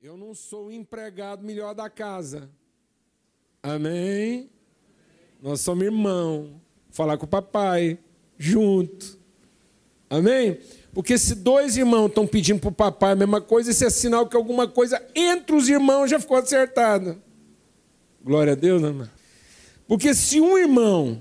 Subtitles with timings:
[0.00, 2.48] Eu não sou o empregado melhor da casa.
[3.60, 4.48] Amém?
[5.42, 6.60] Nós somos irmão.
[6.88, 7.98] Falar com o papai,
[8.38, 9.18] junto.
[10.08, 10.60] Amém?
[10.92, 14.28] Porque se dois irmãos estão pedindo para o papai a mesma coisa, isso é sinal
[14.28, 17.18] que alguma coisa entre os irmãos já ficou acertada.
[18.22, 19.10] Glória a Deus, amém?
[19.88, 21.20] Porque se um irmão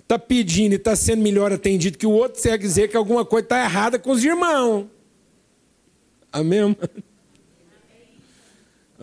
[0.00, 3.44] está pedindo e está sendo melhor atendido que o outro, quer dizer que alguma coisa
[3.44, 4.88] está errada com os irmãos.
[6.32, 6.76] Amém?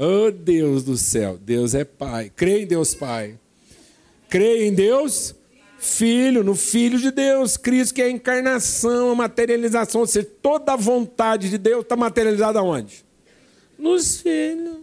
[0.02, 2.32] Oh Deus do céu, Deus é Pai.
[2.34, 3.38] Creia em Deus Pai.
[4.30, 5.36] Creia em Deus
[5.78, 10.72] Filho, no Filho de Deus, Cristo que é a encarnação, a materialização, ou seja, toda
[10.72, 13.04] a vontade de Deus está materializada onde?
[13.78, 14.78] Nos filhos.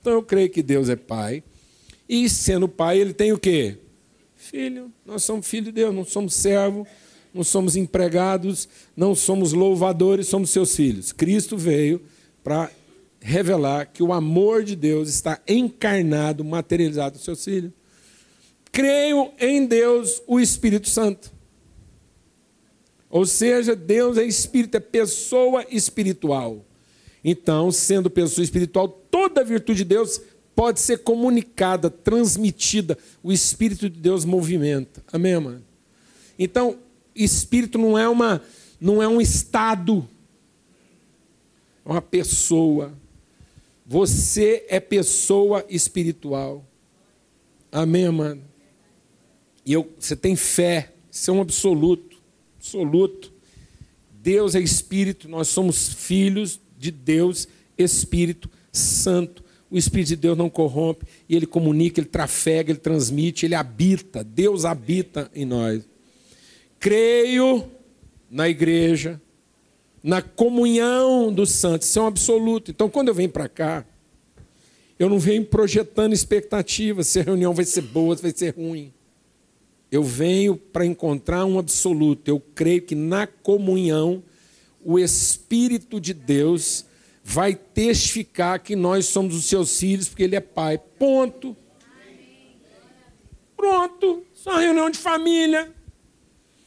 [0.00, 1.44] Então eu creio que Deus é Pai.
[2.08, 3.78] E sendo Pai, ele tem o quê?
[4.34, 4.92] Filho.
[5.06, 6.88] Nós somos filhos de Deus, não somos servos,
[7.32, 11.12] não somos empregados, não somos louvadores, somos seus filhos.
[11.12, 12.02] Cristo veio
[12.42, 12.68] para
[13.26, 17.72] revelar que o amor de Deus está encarnado, materializado nos seus filhos.
[18.70, 21.32] Creio em Deus, o Espírito Santo.
[23.08, 26.66] Ou seja, Deus é espírito, é pessoa espiritual.
[27.24, 30.20] Então, sendo pessoa espiritual, toda a virtude de Deus
[30.54, 32.98] pode ser comunicada, transmitida.
[33.22, 35.02] O Espírito de Deus movimenta.
[35.10, 35.64] Amém, mano?
[36.38, 36.76] Então,
[37.14, 38.42] espírito não é uma
[38.78, 40.06] não é um estado,
[41.86, 42.92] é uma pessoa.
[43.86, 46.64] Você é pessoa espiritual.
[47.70, 48.42] Amém, mano?
[49.66, 52.22] E eu, você tem fé, isso é um absoluto,
[52.56, 53.32] absoluto.
[54.10, 57.46] Deus é espírito, nós somos filhos de Deus,
[57.76, 59.44] Espírito Santo.
[59.70, 64.22] O Espírito de Deus não corrompe, e ele comunica, ele trafega, ele transmite, ele habita.
[64.22, 65.86] Deus habita em nós.
[66.78, 67.64] Creio
[68.30, 69.20] na igreja,
[70.04, 72.70] na comunhão dos santos, isso é um absoluto.
[72.70, 73.86] Então, quando eu venho para cá,
[74.98, 78.92] eu não venho projetando expectativas se a reunião vai ser boa, se vai ser ruim.
[79.90, 82.28] Eu venho para encontrar um absoluto.
[82.28, 84.22] Eu creio que na comunhão,
[84.84, 86.84] o Espírito de Deus
[87.22, 90.76] vai testificar que nós somos os seus filhos, porque Ele é Pai.
[90.98, 91.56] Ponto.
[93.56, 94.22] Pronto.
[94.34, 95.72] Só reunião de família.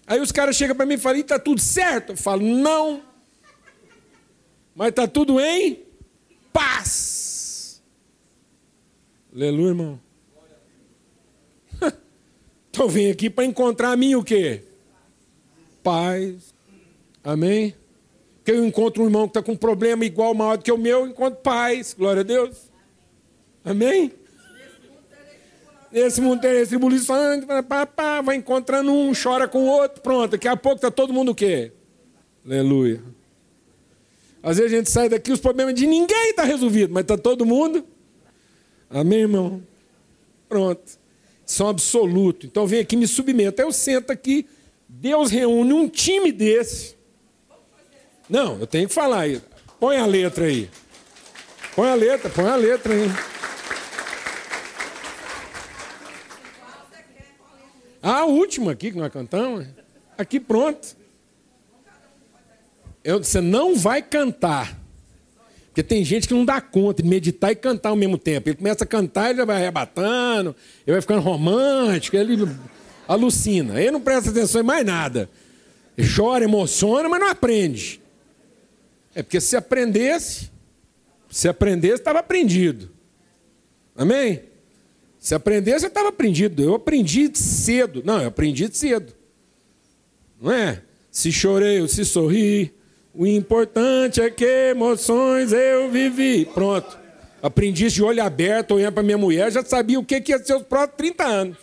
[0.07, 2.13] Aí os caras chegam para mim e falam: está tudo certo?
[2.13, 3.05] Eu falo: não.
[4.77, 5.79] Mas está tudo em
[6.53, 7.81] paz.
[9.33, 9.99] Aleluia, irmão.
[12.69, 14.61] Então vim aqui para encontrar a mim o quê?
[15.81, 16.53] Paz.
[17.23, 17.73] Amém?
[18.45, 20.77] Que eu encontro um irmão que está com um problema igual, maior do que o
[20.77, 21.95] meu, eu encontro paz.
[21.97, 22.69] Glória a Deus.
[23.65, 24.11] Amém?
[25.91, 27.17] Nesse mundo tem tribulação,
[28.23, 30.33] vai encontrando um, chora com o outro, pronto.
[30.33, 31.71] Daqui a pouco está todo mundo o quê?
[32.45, 33.01] Aleluia.
[34.41, 37.45] Às vezes a gente sai daqui, os problemas de ninguém está resolvido, mas está todo
[37.45, 37.85] mundo.
[38.89, 39.61] Amém, irmão?
[40.47, 40.99] Pronto.
[41.45, 42.45] São absoluto.
[42.45, 43.61] Então vem aqui me submeta.
[43.61, 44.47] Eu sento aqui,
[44.87, 46.95] Deus reúne um time desse.
[48.29, 49.41] Não, eu tenho que falar aí.
[49.79, 50.69] Põe a letra aí.
[51.75, 53.09] Põe a letra, põe a letra aí.
[58.01, 59.65] A última aqui que nós cantamos.
[60.17, 60.95] Aqui pronto.
[63.03, 64.77] Eu, você não vai cantar.
[65.67, 68.49] Porque tem gente que não dá conta de meditar e cantar ao mesmo tempo.
[68.49, 72.49] Ele começa a cantar, ele vai arrebatando, ele vai ficando romântico, ele
[73.07, 73.79] alucina.
[73.79, 75.29] Ele não presta atenção em mais nada.
[76.15, 78.01] Chora, emociona, mas não aprende.
[79.13, 80.51] É porque se aprendesse,
[81.29, 82.89] se aprendesse, estava aprendido.
[83.95, 84.43] Amém?
[85.19, 86.63] Se aprendesse, estava aprendido.
[86.63, 88.01] Eu aprendi cedo.
[88.05, 89.13] Não, eu aprendi cedo.
[90.39, 90.81] Não é?
[91.11, 92.73] Se chorei ou se sorri,
[93.17, 96.45] o importante é que emoções eu vivi.
[96.45, 96.97] Pronto.
[97.41, 100.61] Aprendi de olho aberto, olhando para minha mulher, já sabia o que ia ser os
[100.61, 101.57] próximos 30 anos.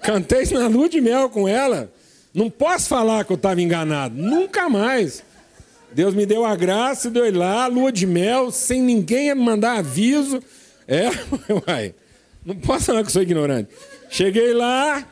[0.00, 1.92] Cantei na lua de mel com ela.
[2.34, 4.14] Não posso falar que eu estava enganado.
[4.16, 5.22] Nunca mais.
[5.92, 10.42] Deus me deu a graça, deu lá, lua de mel, sem ninguém me mandar aviso.
[10.88, 11.08] É,
[11.66, 11.94] uai.
[12.44, 13.70] Não posso falar que sou ignorante.
[14.10, 15.06] Cheguei lá,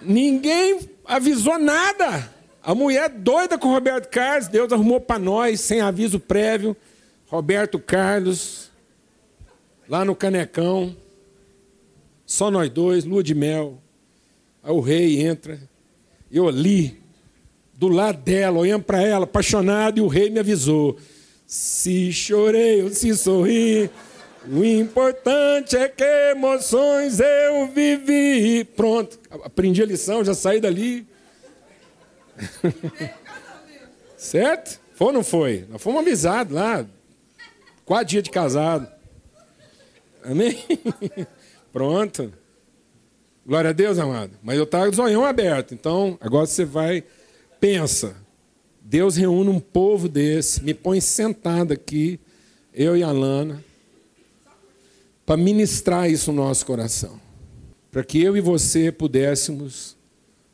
[0.00, 2.28] ninguém avisou nada.
[2.62, 6.76] A mulher doida com o Roberto Carlos, Deus arrumou para nós, sem aviso prévio.
[7.26, 8.70] Roberto Carlos,
[9.88, 10.94] lá no Canecão,
[12.26, 13.78] só nós dois, lua de mel.
[14.62, 15.58] Aí o rei entra,
[16.30, 17.00] eu ali,
[17.72, 20.98] do lado dela, olhando para ela, apaixonado, e o rei me avisou:
[21.46, 23.88] se chorei ou se sorri,
[24.46, 28.64] o importante é que emoções eu vivi.
[28.64, 31.06] Pronto, aprendi a lição, já saí dali.
[34.16, 34.80] certo?
[34.94, 35.66] Foi ou não foi?
[35.68, 36.86] Nós fomos avisados lá.
[37.84, 38.86] Quatro dias de casado.
[40.22, 40.58] Amém?
[41.72, 42.32] Pronto.
[43.46, 44.32] Glória a Deus, amado.
[44.42, 45.74] Mas eu estava o zoião aberto.
[45.74, 47.02] Então, agora você vai,
[47.58, 48.14] pensa.
[48.80, 52.20] Deus reúne um povo desse, me põe sentado aqui,
[52.74, 53.64] eu e a Lana,
[55.24, 57.20] para ministrar isso no nosso coração.
[57.90, 59.96] Para que eu e você pudéssemos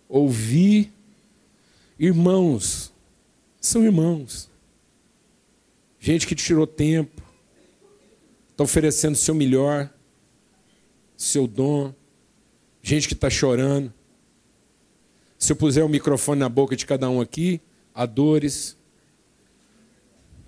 [0.08, 0.92] ouvir
[1.98, 2.92] irmãos.
[3.60, 4.50] São irmãos.
[5.98, 7.22] Gente que tirou tempo,
[8.52, 9.92] está oferecendo seu melhor,
[11.16, 11.92] seu dom.
[12.82, 13.92] Gente que está chorando.
[15.38, 17.60] Se eu puser o microfone na boca de cada um aqui,
[17.94, 18.76] há dores,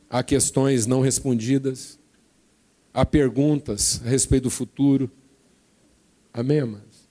[0.09, 1.99] há questões não respondidas,
[2.95, 5.11] há perguntas a respeito do futuro.
[6.33, 7.09] Amém, amados?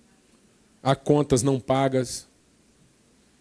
[0.82, 2.28] Há contas não pagas.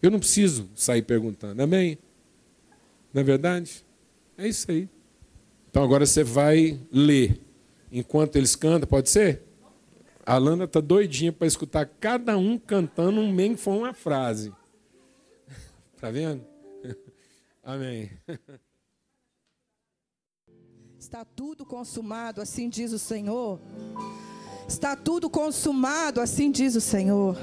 [0.03, 1.63] Eu não preciso sair perguntando.
[1.63, 1.99] Amém?
[3.13, 3.85] Não é verdade?
[4.37, 4.89] É isso aí.
[5.71, 7.41] Então agora você vai ler
[7.91, 9.43] enquanto eles cantam, pode ser?
[10.25, 14.53] A Lana está doidinha para escutar cada um cantando um nem que for uma frase.
[15.95, 16.45] Está vendo?
[17.63, 18.11] Amém.
[20.99, 23.61] Está tudo consumado, assim diz o Senhor.
[24.67, 27.37] Está tudo consumado, assim diz o Senhor.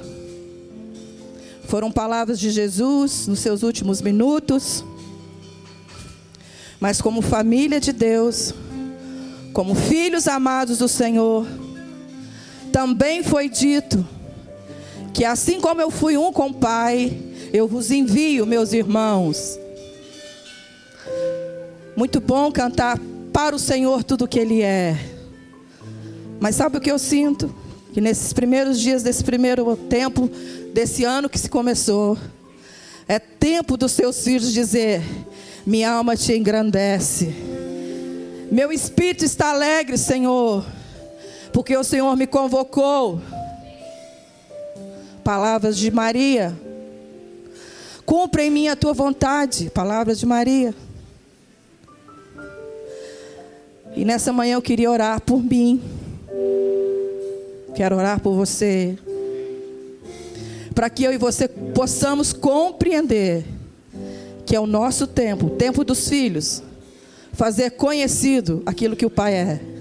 [1.68, 4.83] Foram palavras de Jesus nos seus últimos minutos.
[6.80, 8.54] Mas como família de Deus,
[9.54, 11.48] como filhos amados do Senhor,
[12.71, 14.06] também foi dito
[15.13, 17.15] que assim como eu fui um com o Pai,
[17.54, 19.60] eu vos envio, meus irmãos.
[21.95, 23.00] Muito bom cantar
[23.31, 24.98] para o Senhor tudo o que Ele é.
[26.39, 27.54] Mas sabe o que eu sinto?
[27.94, 30.30] Que nesses primeiros dias desse primeiro tempo,
[30.74, 32.18] desse ano que se começou,
[33.08, 35.02] é tempo dos seus filhos dizer:
[35.66, 37.34] Minha alma te engrandece.
[38.52, 40.66] Meu espírito está alegre, Senhor
[41.54, 43.22] porque o Senhor me convocou.
[45.24, 46.54] Palavras de Maria.
[48.06, 49.70] Cumpra em mim a tua vontade.
[49.70, 50.74] Palavras de Maria.
[53.96, 55.81] E nessa manhã eu queria orar por mim.
[57.75, 58.98] Quero orar por você.
[60.74, 63.46] Para que eu e você possamos compreender
[64.46, 66.62] que é o nosso tempo, o tempo dos filhos,
[67.31, 69.74] fazer conhecido aquilo que o Pai é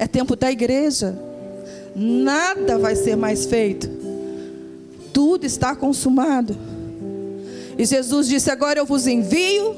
[0.00, 1.16] é tempo da igreja.
[1.94, 3.88] Nada vai ser mais feito.
[5.12, 6.56] Tudo está consumado.
[7.76, 9.76] E Jesus disse: Agora eu vos envio,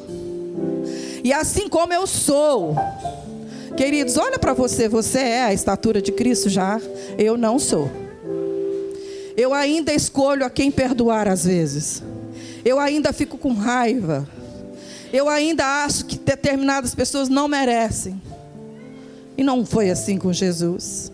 [1.24, 2.76] e assim como eu sou.
[3.76, 6.80] Queridos, olha para você, você é a estatura de Cristo já?
[7.18, 7.90] Eu não sou.
[9.36, 12.02] Eu ainda escolho a quem perdoar às vezes.
[12.64, 14.28] Eu ainda fico com raiva.
[15.12, 18.20] Eu ainda acho que determinadas pessoas não merecem.
[19.36, 21.10] E não foi assim com Jesus.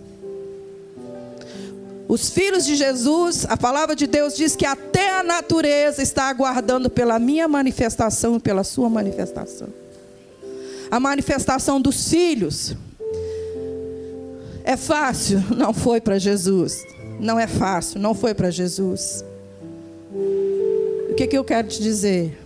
[2.09, 6.89] Os filhos de Jesus, a palavra de Deus diz que até a natureza está aguardando
[6.89, 9.69] pela minha manifestação e pela sua manifestação.
[10.91, 12.75] A manifestação dos filhos
[14.65, 15.43] é fácil?
[15.55, 16.83] Não foi para Jesus.
[17.19, 19.25] Não é fácil, não foi para Jesus.
[21.11, 22.39] O que, que eu quero te dizer?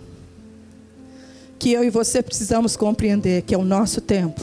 [1.59, 4.41] Que eu e você precisamos compreender que é o nosso tempo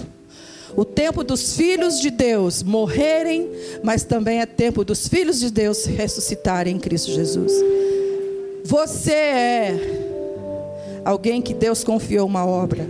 [0.76, 3.50] o tempo dos filhos de Deus morrerem,
[3.82, 7.52] mas também é tempo dos filhos de Deus ressuscitarem em Cristo Jesus.
[8.64, 12.86] Você é alguém que Deus confiou uma obra.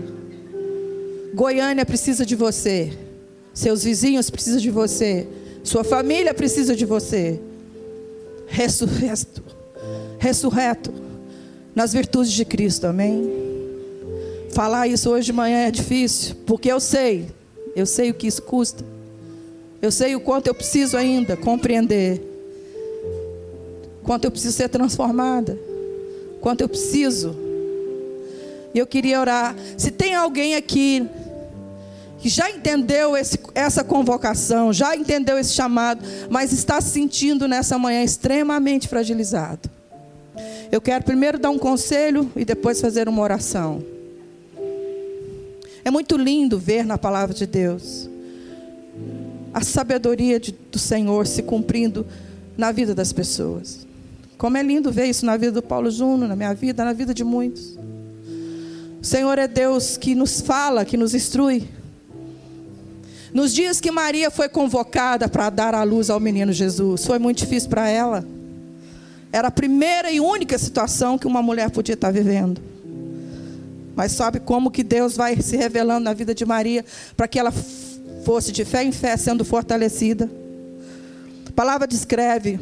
[1.35, 2.93] Goiânia precisa de você.
[3.55, 5.27] Seus vizinhos precisam de você.
[5.63, 7.41] Sua família precisa de você.
[8.47, 9.43] Ressurreto.
[10.19, 10.93] Ressurreto.
[11.75, 13.31] Nas virtudes de Cristo, amém?
[14.53, 17.29] Falar isso hoje de manhã é difícil, porque eu sei
[17.75, 18.85] eu sei o que isso custa.
[19.81, 22.21] Eu sei o quanto eu preciso ainda compreender.
[24.03, 25.59] Quanto eu preciso ser transformada.
[26.41, 27.37] Quanto eu preciso.
[28.75, 29.57] E eu queria orar.
[29.77, 31.07] Se tem alguém aqui
[32.21, 37.79] que já entendeu esse, essa convocação, já entendeu esse chamado, mas está se sentindo nessa
[37.79, 39.71] manhã extremamente fragilizado.
[40.71, 43.83] Eu quero primeiro dar um conselho e depois fazer uma oração.
[45.83, 48.09] É muito lindo ver na palavra de Deus
[49.53, 52.07] a sabedoria de, do Senhor se cumprindo
[52.57, 53.87] na vida das pessoas.
[54.37, 57.13] Como é lindo ver isso na vida do Paulo Júnior, na minha vida, na vida
[57.13, 57.79] de muitos.
[59.03, 61.69] O Senhor é Deus que nos fala, que nos instrui.
[63.33, 67.39] Nos dias que Maria foi convocada para dar à luz ao menino Jesus, foi muito
[67.39, 68.25] difícil para ela.
[69.33, 72.61] Era a primeira e única situação que uma mulher podia estar vivendo.
[73.95, 76.85] Mas sabe como que Deus vai se revelando na vida de Maria
[77.17, 77.53] para que ela
[78.25, 80.29] fosse de fé em fé sendo fortalecida?
[81.47, 82.59] A palavra descreve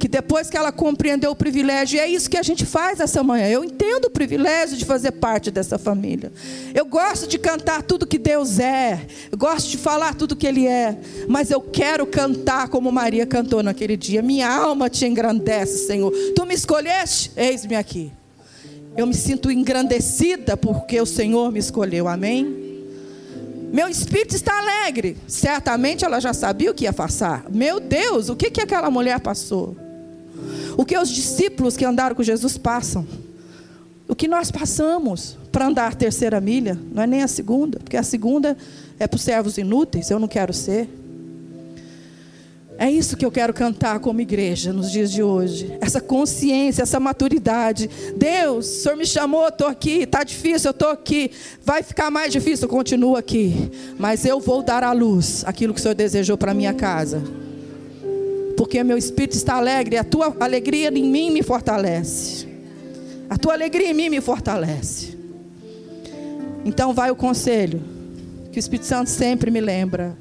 [0.00, 3.22] que depois que ela compreendeu o privilégio, e é isso que a gente faz essa
[3.22, 3.46] manhã.
[3.46, 6.32] Eu entendo o privilégio de fazer parte dessa família.
[6.74, 10.66] Eu gosto de cantar tudo que Deus é, eu gosto de falar tudo que Ele
[10.66, 14.22] é, mas eu quero cantar como Maria cantou naquele dia.
[14.22, 16.10] Minha alma te engrandece, Senhor.
[16.34, 18.10] Tu me escolheste, eis-me aqui.
[18.96, 22.70] Eu me sinto engrandecida porque o Senhor me escolheu, amém?
[23.70, 25.18] Meu espírito está alegre.
[25.28, 27.44] Certamente ela já sabia o que ia passar.
[27.50, 29.76] Meu Deus, o que, que aquela mulher passou?
[30.80, 33.06] O que os discípulos que andaram com Jesus passam?
[34.08, 36.74] O que nós passamos para andar a terceira milha?
[36.90, 38.56] Não é nem a segunda, porque a segunda
[38.98, 40.88] é para os servos inúteis, eu não quero ser.
[42.78, 45.70] É isso que eu quero cantar como igreja nos dias de hoje.
[45.82, 47.90] Essa consciência, essa maturidade.
[48.16, 50.04] Deus, o Senhor me chamou, estou aqui.
[50.04, 51.30] Está difícil, eu estou aqui.
[51.62, 53.70] Vai ficar mais difícil, eu continuo aqui.
[53.98, 57.22] Mas eu vou dar à luz aquilo que o Senhor desejou para minha casa
[58.60, 62.46] porque meu espírito está alegre, a tua alegria em mim me fortalece.
[63.30, 65.16] A tua alegria em mim me fortalece.
[66.62, 67.80] Então vai o conselho
[68.52, 70.14] que o Espírito Santo sempre me lembra.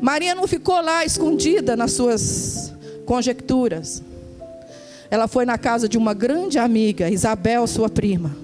[0.00, 2.72] Maria não ficou lá escondida nas suas
[3.04, 4.02] conjecturas.
[5.10, 8.34] Ela foi na casa de uma grande amiga, Isabel, sua prima.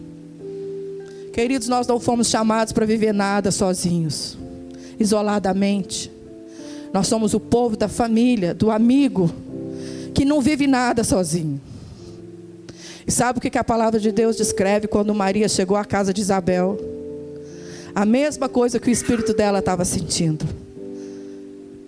[1.33, 4.37] Queridos, nós não fomos chamados para viver nada sozinhos,
[5.01, 6.13] isoladamente.
[6.93, 9.31] Nós somos o povo da família, do amigo,
[10.13, 11.61] que não vive nada sozinho.
[13.07, 16.21] E sabe o que a palavra de Deus descreve quando Maria chegou à casa de
[16.21, 16.79] Isabel?
[17.95, 20.47] A mesma coisa que o espírito dela estava sentindo.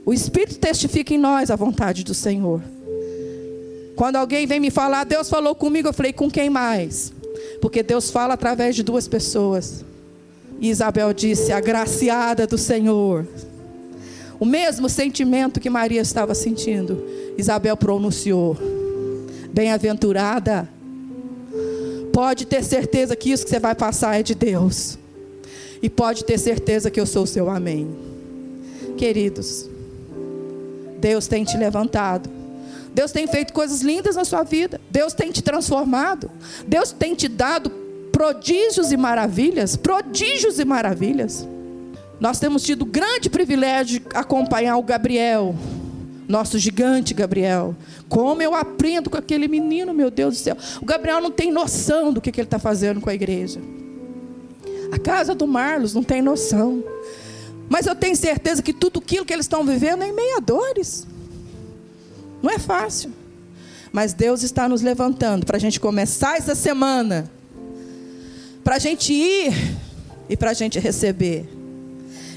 [0.07, 2.63] O espírito testifica em nós a vontade do Senhor.
[3.97, 7.13] Quando alguém vem me falar, Deus falou comigo, eu falei, com quem mais?
[7.61, 9.85] Porque Deus fala através de duas pessoas.
[10.61, 13.27] E Isabel disse: agraciada do Senhor
[14.45, 17.03] o mesmo sentimento que Maria estava sentindo,
[17.39, 18.55] Isabel pronunciou:
[19.51, 20.69] Bem-aventurada.
[22.13, 24.99] Pode ter certeza que isso que você vai passar é de Deus.
[25.83, 27.89] E pode ter certeza que eu sou o seu amém.
[28.99, 29.69] Queridos,
[31.01, 32.29] Deus tem te levantado.
[32.93, 34.79] Deus tem feito coisas lindas na sua vida.
[34.91, 36.31] Deus tem te transformado.
[36.69, 37.71] Deus tem te dado
[38.13, 39.75] prodígios e maravilhas.
[39.75, 41.49] Prodígios e maravilhas.
[42.25, 45.55] Nós temos tido grande privilégio de acompanhar o Gabriel,
[46.27, 47.77] nosso gigante Gabriel.
[48.09, 50.57] Como eu aprendo com aquele menino, meu Deus do céu.
[50.81, 53.61] O Gabriel não tem noção do que, ele está fazendo com a igreja.
[54.91, 56.83] A casa do Marlos não tem noção.
[57.69, 61.07] Mas eu tenho certeza que tudo aquilo que eles estão vivendo é em meia dores.
[62.43, 63.13] Não é fácil.
[63.93, 67.31] Mas Deus está nos levantando para a gente começar essa semana.
[68.65, 69.53] Para a gente ir
[70.27, 71.54] e para a gente receber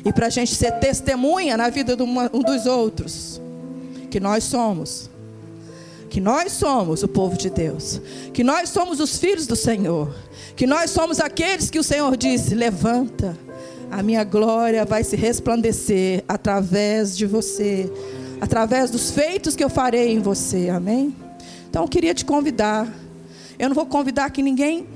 [0.07, 3.41] e para a gente ser testemunha na vida de um dos outros,
[4.09, 5.09] que nós somos,
[6.09, 8.01] que nós somos o povo de Deus,
[8.33, 10.15] que nós somos os filhos do Senhor,
[10.55, 13.37] que nós somos aqueles que o Senhor disse: levanta,
[13.91, 17.91] a minha glória vai se resplandecer através de você,
[18.39, 21.13] através dos feitos que eu farei em você, amém?
[21.69, 22.87] Então eu queria te convidar,
[23.59, 24.87] eu não vou convidar aqui ninguém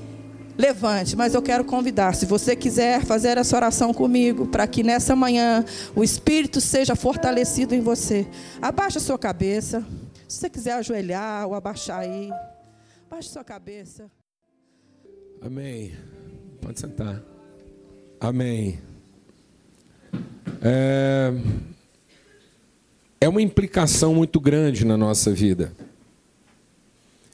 [0.57, 5.15] levante, mas eu quero convidar, se você quiser fazer essa oração comigo, para que nessa
[5.15, 5.65] manhã
[5.95, 8.27] o Espírito seja fortalecido em você.
[8.61, 9.85] Abaixa a sua cabeça.
[10.27, 12.31] Se você quiser ajoelhar ou abaixar aí,
[13.09, 14.09] abaixe sua cabeça.
[15.41, 15.93] Amém.
[16.61, 17.21] Pode sentar.
[18.19, 18.79] Amém.
[20.61, 21.33] É,
[23.19, 25.73] é uma implicação muito grande na nossa vida.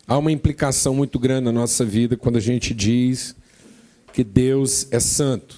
[0.10, 3.36] Há uma implicação muito grande na nossa vida quando a gente diz
[4.14, 5.58] que Deus é santo.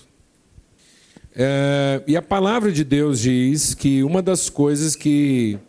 [1.36, 5.60] É, e a palavra de Deus diz que uma das coisas que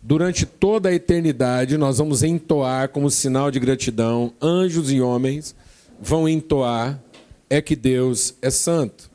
[0.00, 5.56] durante toda a eternidade nós vamos entoar como sinal de gratidão, anjos e homens
[6.00, 7.02] vão entoar,
[7.50, 9.10] é que Deus é santo.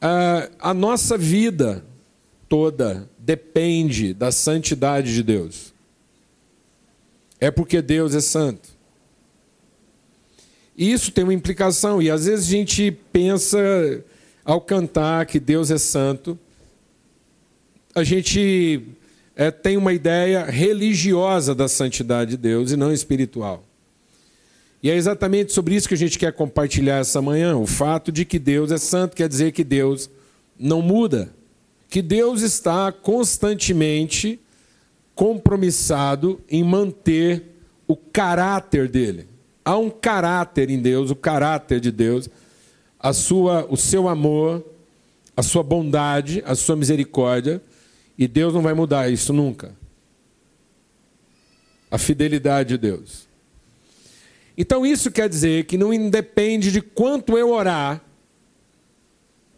[0.00, 1.84] É, a nossa vida
[2.48, 5.69] toda depende da santidade de Deus
[7.40, 8.68] é porque Deus é santo.
[10.76, 13.58] E isso tem uma implicação, e às vezes a gente pensa,
[14.44, 16.38] ao cantar que Deus é santo,
[17.94, 18.82] a gente
[19.34, 23.64] é, tem uma ideia religiosa da santidade de Deus e não espiritual.
[24.82, 27.56] E é exatamente sobre isso que a gente quer compartilhar essa manhã.
[27.56, 30.08] O fato de que Deus é santo quer dizer que Deus
[30.58, 31.30] não muda,
[31.88, 32.90] que Deus está
[35.20, 37.44] compromissado em manter
[37.86, 39.28] o caráter dele,
[39.62, 42.26] Há um caráter em Deus, o caráter de Deus,
[42.98, 44.64] a sua, o seu amor,
[45.36, 47.62] a sua bondade, a sua misericórdia,
[48.16, 49.76] e Deus não vai mudar isso nunca.
[51.90, 53.28] A fidelidade de Deus.
[54.56, 58.02] Então isso quer dizer que não independe de quanto eu orar,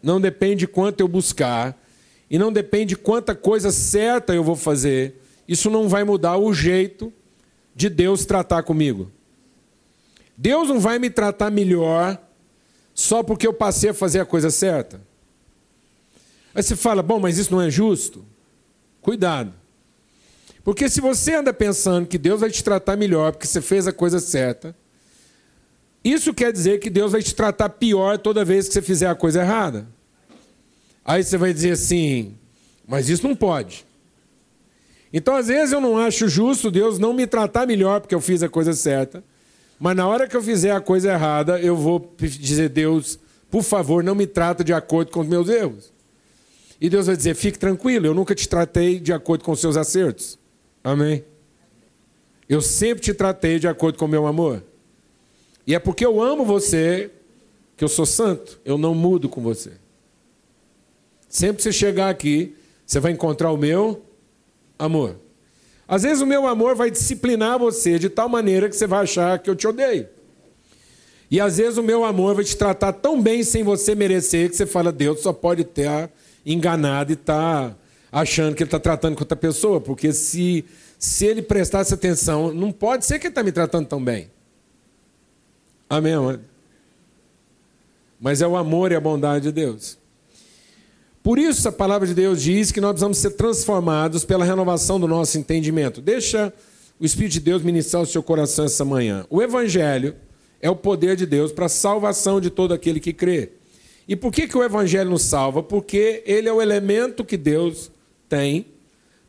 [0.03, 1.81] não depende de quanto eu buscar,
[2.29, 5.22] e não depende de quanta coisa certa eu vou fazer.
[5.47, 7.11] Isso não vai mudar o jeito
[7.75, 9.11] de Deus tratar comigo.
[10.37, 12.19] Deus não vai me tratar melhor
[12.93, 15.01] só porque eu passei a fazer a coisa certa.
[16.55, 18.25] Aí você fala, bom, mas isso não é justo?
[19.01, 19.53] Cuidado.
[20.63, 23.91] Porque se você anda pensando que Deus vai te tratar melhor porque você fez a
[23.91, 24.75] coisa certa,
[26.03, 29.15] isso quer dizer que Deus vai te tratar pior toda vez que você fizer a
[29.15, 29.87] coisa errada.
[31.03, 32.37] Aí você vai dizer assim,
[32.87, 33.85] mas isso não pode.
[35.13, 38.41] Então, às vezes, eu não acho justo Deus não me tratar melhor porque eu fiz
[38.41, 39.23] a coisa certa.
[39.79, 43.19] Mas na hora que eu fizer a coisa errada, eu vou dizer, Deus,
[43.51, 45.93] por favor, não me trata de acordo com os meus erros.
[46.81, 49.77] E Deus vai dizer, fique tranquilo, eu nunca te tratei de acordo com os seus
[49.77, 50.39] acertos.
[50.83, 51.23] Amém?
[52.49, 54.63] Eu sempre te tratei de acordo com o meu amor.
[55.65, 57.11] E é porque eu amo você
[57.77, 58.59] que eu sou santo.
[58.65, 59.71] Eu não mudo com você.
[61.29, 62.55] Sempre que você chegar aqui,
[62.85, 64.01] você vai encontrar o meu
[64.83, 65.19] amor.
[65.87, 69.37] Às vezes o meu amor vai disciplinar você de tal maneira que você vai achar
[69.39, 70.07] que eu te odeio.
[71.29, 74.55] E às vezes o meu amor vai te tratar tão bem sem você merecer que
[74.55, 76.09] você fala, Deus só pode ter
[76.45, 77.75] enganado e estar tá
[78.11, 79.81] achando que ele está tratando com outra pessoa.
[79.81, 80.63] Porque se,
[80.99, 84.29] se ele prestasse atenção, não pode ser que ele está me tratando tão bem.
[85.89, 86.13] Amém?
[88.19, 89.97] Mas é o amor e a bondade de Deus.
[91.23, 95.07] Por isso a palavra de Deus diz que nós precisamos ser transformados pela renovação do
[95.07, 96.01] nosso entendimento.
[96.01, 96.53] Deixa
[96.99, 99.25] o Espírito de Deus ministrar o seu coração essa manhã.
[99.29, 100.15] O Evangelho
[100.61, 103.51] é o poder de Deus para a salvação de todo aquele que crê.
[104.05, 105.63] E por que, que o Evangelho nos salva?
[105.63, 107.89] Porque ele é o elemento que Deus
[108.27, 108.65] tem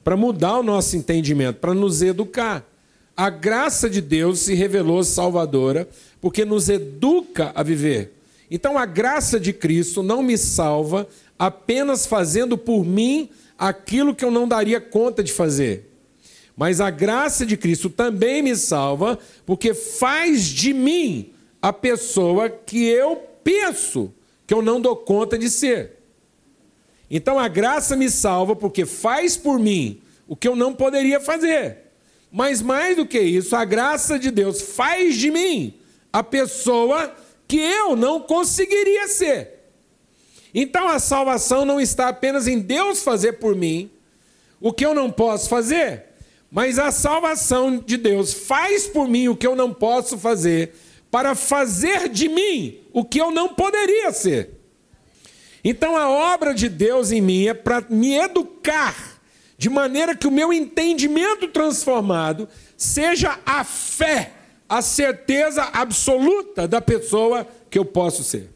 [0.03, 2.69] para mudar o nosso entendimento, para nos educar.
[3.17, 5.89] A graça de Deus se revelou salvadora
[6.21, 8.15] porque nos educa a viver.
[8.51, 11.07] Então a graça de Cristo não me salva
[11.39, 15.91] apenas fazendo por mim aquilo que eu não daria conta de fazer.
[16.57, 22.85] Mas a graça de Cristo também me salva, porque faz de mim a pessoa que
[22.85, 24.13] eu penso
[24.47, 25.99] que eu não dou conta de ser.
[27.11, 31.79] Então a graça me salva porque faz por mim o que eu não poderia fazer.
[32.31, 35.75] Mas mais do que isso, a graça de Deus faz de mim
[36.13, 37.15] a pessoa
[37.47, 39.54] que eu não conseguiria ser.
[40.55, 43.91] Então a salvação não está apenas em Deus fazer por mim
[44.61, 46.05] o que eu não posso fazer,
[46.49, 50.73] mas a salvação de Deus faz por mim o que eu não posso fazer,
[51.11, 54.51] para fazer de mim o que eu não poderia ser.
[55.65, 58.95] Então a obra de Deus em mim é para me educar,
[59.59, 64.33] de maneira que o meu entendimento transformado seja a fé,
[64.69, 68.54] a certeza absoluta da pessoa que eu posso ser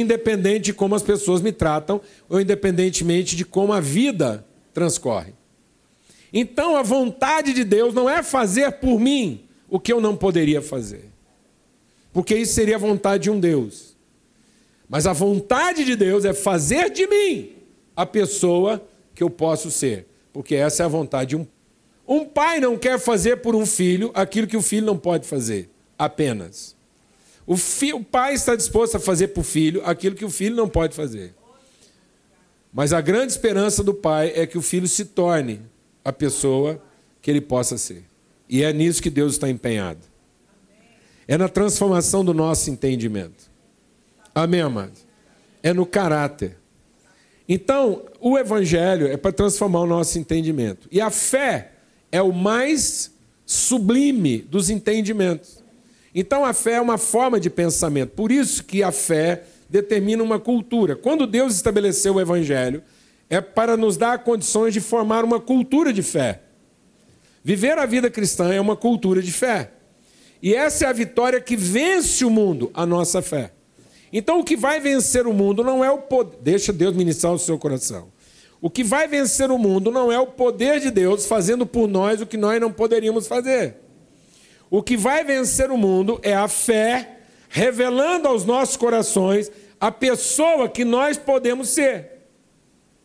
[0.00, 5.34] independente de como as pessoas me tratam ou independentemente de como a vida transcorre.
[6.32, 10.62] Então a vontade de Deus não é fazer por mim o que eu não poderia
[10.62, 11.10] fazer,
[12.12, 13.96] porque isso seria a vontade de um Deus.
[14.88, 17.52] Mas a vontade de Deus é fazer de mim
[17.96, 18.82] a pessoa
[19.14, 21.46] que eu posso ser, porque essa é a vontade de um
[22.06, 25.70] um pai não quer fazer por um filho aquilo que o filho não pode fazer,
[25.98, 26.76] apenas.
[27.46, 30.54] O, filho, o pai está disposto a fazer para o filho aquilo que o filho
[30.54, 31.34] não pode fazer.
[32.72, 35.60] Mas a grande esperança do pai é que o filho se torne
[36.04, 36.82] a pessoa
[37.20, 38.04] que ele possa ser.
[38.48, 40.00] E é nisso que Deus está empenhado.
[41.28, 43.50] É na transformação do nosso entendimento.
[44.34, 44.98] Amém, amado?
[45.62, 46.56] É no caráter.
[47.48, 50.88] Então, o evangelho é para transformar o nosso entendimento.
[50.90, 51.72] E a fé
[52.10, 53.12] é o mais
[53.44, 55.61] sublime dos entendimentos.
[56.14, 58.10] Então a fé é uma forma de pensamento.
[58.10, 60.94] Por isso que a fé determina uma cultura.
[60.94, 62.82] Quando Deus estabeleceu o evangelho,
[63.30, 66.42] é para nos dar condições de formar uma cultura de fé.
[67.42, 69.72] Viver a vida cristã é uma cultura de fé.
[70.42, 73.52] E essa é a vitória que vence o mundo, a nossa fé.
[74.12, 76.36] Então o que vai vencer o mundo não é o poder.
[76.42, 78.08] Deixa Deus ministrar o seu coração.
[78.60, 82.20] O que vai vencer o mundo não é o poder de Deus fazendo por nós
[82.20, 83.76] o que nós não poderíamos fazer.
[84.72, 87.18] O que vai vencer o mundo é a fé,
[87.50, 92.22] revelando aos nossos corações a pessoa que nós podemos ser.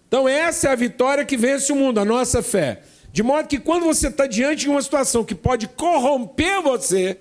[0.07, 2.83] Então, essa é a vitória que vence o mundo, a nossa fé.
[3.11, 7.17] De modo que quando você está diante de uma situação que pode corromper você,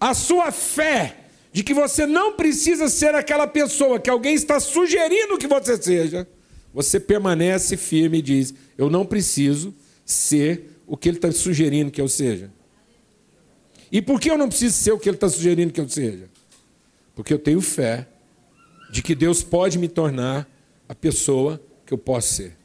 [0.00, 1.16] a sua fé
[1.52, 6.26] de que você não precisa ser aquela pessoa que alguém está sugerindo que você seja,
[6.72, 12.00] você permanece firme e diz: Eu não preciso ser o que ele está sugerindo que
[12.00, 12.50] eu seja.
[13.90, 16.28] E por que eu não preciso ser o que ele está sugerindo que eu seja?
[17.14, 18.06] Porque eu tenho fé
[18.90, 20.48] de que Deus pode me tornar
[20.88, 22.56] a pessoa que eu posso ser.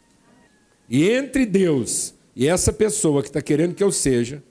[0.90, 4.44] E entre Deus e essa pessoa que está querendo que eu seja,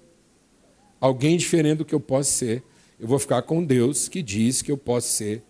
[1.00, 2.62] alguém diferente do que eu posso ser,
[2.98, 5.42] eu vou ficar com Deus que diz que eu posso ser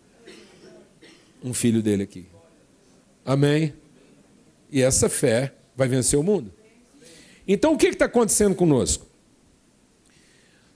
[1.42, 2.26] um filho dele aqui.
[3.24, 3.72] Amém?
[4.70, 6.52] E essa fé vai vencer o mundo.
[7.46, 9.06] Então o que está acontecendo conosco?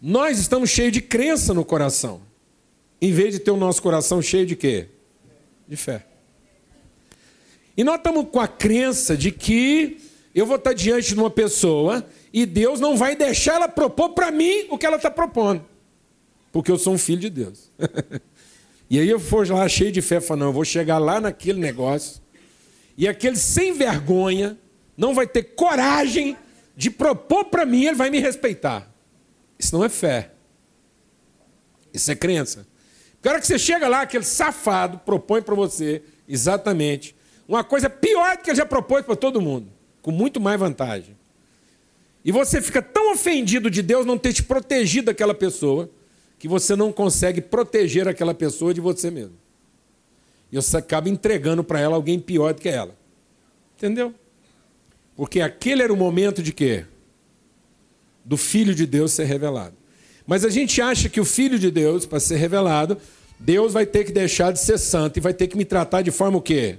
[0.01, 2.21] Nós estamos cheios de crença no coração,
[3.01, 4.87] em vez de ter o nosso coração cheio de quê?
[5.67, 6.07] De fé.
[7.77, 9.99] E nós estamos com a crença de que
[10.35, 14.31] eu vou estar diante de uma pessoa e Deus não vai deixar ela propor para
[14.31, 15.65] mim o que ela está propondo,
[16.53, 17.71] porque eu sou um filho de Deus.
[18.89, 21.59] e aí eu for lá cheio de fé, falo, não, eu vou chegar lá naquele
[21.59, 22.23] negócio
[22.97, 24.57] e aquele sem vergonha
[24.97, 26.37] não vai ter coragem
[26.77, 28.93] de propor para mim, ele vai me respeitar.
[29.59, 30.33] Isso não é fé.
[31.93, 32.67] Isso é crença.
[33.15, 37.17] Porque a hora que você chega lá, aquele safado propõe para você exatamente
[37.49, 39.69] uma coisa pior do que ele já propôs para todo mundo,
[40.03, 41.17] com muito mais vantagem.
[42.25, 45.91] E você fica tão ofendido de Deus não ter te protegido daquela pessoa,
[46.39, 49.35] que você não consegue proteger aquela pessoa de você mesmo.
[50.53, 52.97] E você acaba entregando para ela alguém pior do que ela.
[53.77, 54.15] Entendeu?
[55.17, 56.85] Porque aquele era o momento de quê?
[58.29, 59.75] Do Filho de Deus ser revelado.
[60.27, 62.97] Mas a gente acha que o Filho de Deus, para ser revelado,
[63.41, 66.11] Deus vai ter que deixar de ser santo e vai ter que me tratar de
[66.11, 66.79] forma o quê?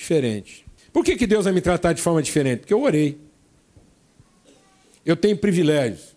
[0.00, 0.64] diferente.
[0.92, 2.60] Por que, que Deus vai me tratar de forma diferente?
[2.60, 3.18] Porque eu orei.
[5.04, 6.16] Eu tenho privilégios.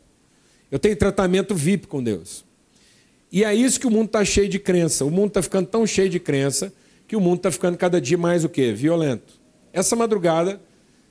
[0.71, 2.43] Eu tenho tratamento VIP com Deus.
[3.31, 5.05] E é isso que o mundo está cheio de crença.
[5.05, 6.73] O mundo está ficando tão cheio de crença
[7.07, 8.71] que o mundo está ficando cada dia mais o quê?
[8.71, 9.33] Violento.
[9.71, 10.61] Essa madrugada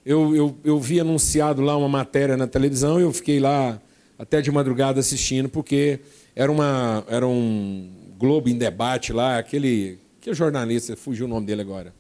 [0.05, 3.81] eu, eu, eu vi anunciado lá uma matéria na televisão e eu fiquei lá
[4.19, 6.01] até de madrugada assistindo, porque
[6.35, 9.99] era, uma, era um Globo em debate lá, aquele.
[10.21, 11.93] Que jornalista, fugiu o nome dele agora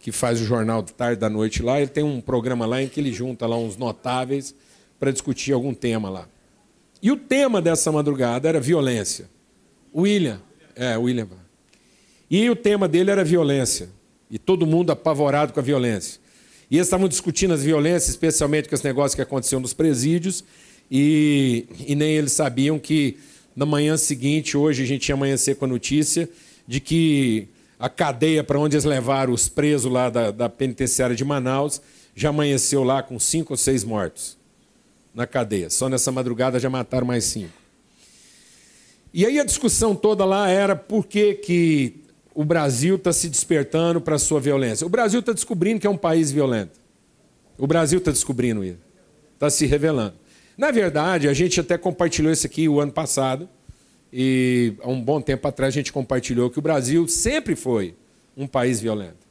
[0.00, 2.88] que faz o jornal de tarde da noite lá, ele tem um programa lá em
[2.88, 4.54] que ele junta lá uns notáveis
[4.98, 6.26] para discutir algum tema lá.
[7.02, 9.28] E o tema dessa madrugada era violência.
[9.94, 10.40] William,
[10.74, 11.28] é, William.
[12.30, 13.90] E o tema dele era violência.
[14.30, 16.20] E todo mundo apavorado com a violência.
[16.70, 20.44] E eles estavam discutindo as violências, especialmente com esse negócio que aconteceu nos presídios,
[20.90, 23.18] e, e nem eles sabiam que
[23.56, 26.28] na manhã seguinte, hoje a gente ia amanhecer com a notícia
[26.66, 31.24] de que a cadeia para onde eles levaram os presos lá da, da penitenciária de
[31.24, 31.80] Manaus
[32.14, 34.36] já amanheceu lá com cinco ou seis mortos
[35.14, 35.70] na cadeia.
[35.70, 37.52] Só nessa madrugada já mataram mais cinco.
[39.12, 42.04] E aí a discussão toda lá era por que, que
[42.40, 44.86] o Brasil está se despertando para a sua violência.
[44.86, 46.80] O Brasil está descobrindo que é um país violento.
[47.58, 48.78] O Brasil está descobrindo isso.
[49.34, 50.14] Está se revelando.
[50.56, 53.46] Na verdade, a gente até compartilhou isso aqui o ano passado.
[54.10, 57.94] E há um bom tempo atrás a gente compartilhou que o Brasil sempre foi
[58.34, 59.28] um país violento.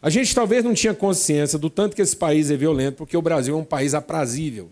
[0.00, 3.22] A gente talvez não tinha consciência do tanto que esse país é violento, porque o
[3.22, 4.70] Brasil é um país aprazível.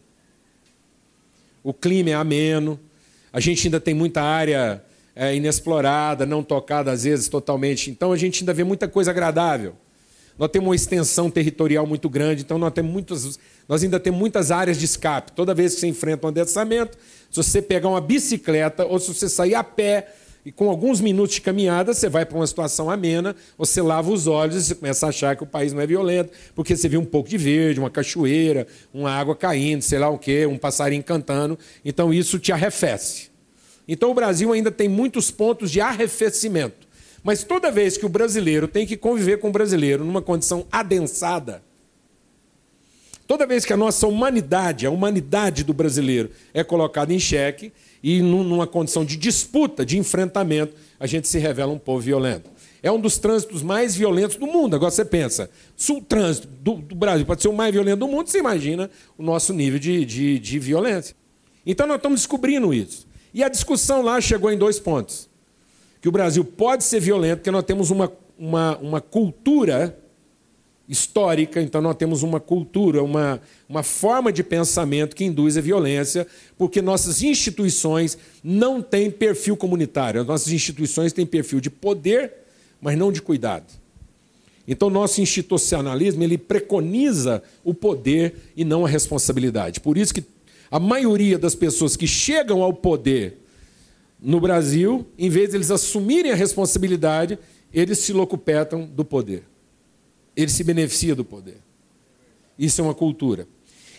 [1.62, 2.80] O clima é ameno,
[3.30, 4.82] a gente ainda tem muita área
[5.14, 7.90] é, inexplorada, não tocada às vezes totalmente.
[7.90, 9.75] Então a gente ainda vê muita coisa agradável.
[10.38, 14.51] Nós temos uma extensão territorial muito grande, então nós, temos muitos, nós ainda temos muitas
[14.51, 15.33] áreas de escape.
[15.33, 16.96] Toda vez que você enfrenta um adensamento,
[17.31, 20.09] se você pegar uma bicicleta ou se você sair a pé
[20.44, 24.27] e com alguns minutos de caminhada, você vai para uma situação amena, você lava os
[24.27, 26.96] olhos e você começa a achar que o país não é violento, porque você vê
[26.96, 31.05] um pouco de verde, uma cachoeira, uma água caindo, sei lá o quê, um passarinho
[31.05, 31.57] cantando.
[31.85, 33.32] Então isso te arrefece.
[33.87, 36.87] Então o Brasil ainda tem muitos pontos de arrefecimento.
[37.23, 41.62] Mas toda vez que o brasileiro tem que conviver com o brasileiro numa condição adensada,
[43.27, 48.21] toda vez que a nossa humanidade, a humanidade do brasileiro é colocada em xeque e
[48.21, 52.51] numa condição de disputa, de enfrentamento, a gente se revela um povo violento.
[52.83, 54.75] É um dos trânsitos mais violentos do mundo.
[54.75, 58.09] Agora você pensa, se o trânsito do, do Brasil pode ser o mais violento do
[58.09, 61.14] mundo, você imagina o nosso nível de, de, de violência.
[61.64, 63.07] Então nós estamos descobrindo isso.
[63.35, 65.31] E a discussão lá chegou em dois pontos
[66.03, 69.97] que o Brasil pode ser violento, porque nós temos uma, uma, uma cultura
[70.88, 76.27] histórica, então nós temos uma cultura, uma, uma forma de pensamento que induz a violência,
[76.59, 80.25] porque nossas instituições não têm perfil comunitário.
[80.25, 82.33] Nossas instituições têm perfil de poder,
[82.81, 83.66] mas não de cuidado.
[84.66, 89.79] Então, nosso institucionalismo ele preconiza o poder e não a responsabilidade.
[89.79, 90.25] Por isso que
[90.72, 93.37] a maioria das pessoas que chegam ao poder
[94.18, 97.38] no Brasil, em vez de eles assumirem a responsabilidade,
[97.70, 99.42] eles se locupetam do poder.
[100.35, 101.58] Eles se beneficiam do poder.
[102.58, 103.46] Isso é uma cultura.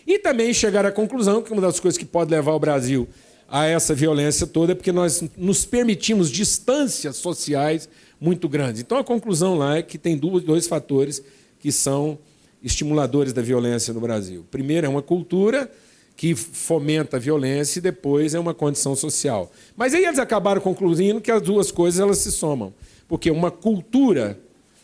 [0.08, 3.08] E também chegar à conclusão que uma das coisas que pode levar o Brasil
[3.48, 7.88] a essa violência toda é porque nós nos permitimos distâncias sociais
[8.20, 8.82] muito grandes.
[8.82, 11.22] Então a conclusão lá é que tem dois fatores
[11.60, 12.18] que são
[12.64, 14.44] estimuladores da violência no Brasil.
[14.50, 15.70] Primeiro é uma cultura
[16.16, 19.52] que fomenta a violência e depois é uma condição social.
[19.76, 22.74] Mas aí eles acabaram concluindo que as duas coisas elas se somam,
[23.08, 24.40] porque uma cultura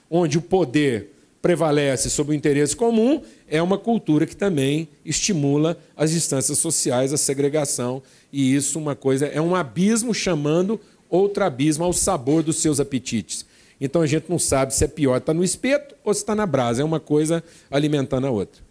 [0.10, 6.12] onde o poder prevalece sobre o interesse comum é uma cultura que também estimula as
[6.12, 11.94] distâncias sociais, a segregação, e isso uma coisa é um abismo chamando outro abismo ao
[11.94, 13.46] sabor dos seus apetites.
[13.80, 16.46] Então a gente não sabe se é pior estar no espeto ou se está na
[16.46, 18.62] brasa, é uma coisa alimentando a outra.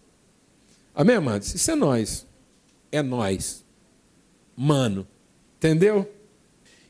[0.93, 1.53] Amém, amados?
[1.55, 2.28] Isso é nós.
[2.91, 3.63] É nós.
[4.55, 5.07] Mano.
[5.57, 6.09] Entendeu?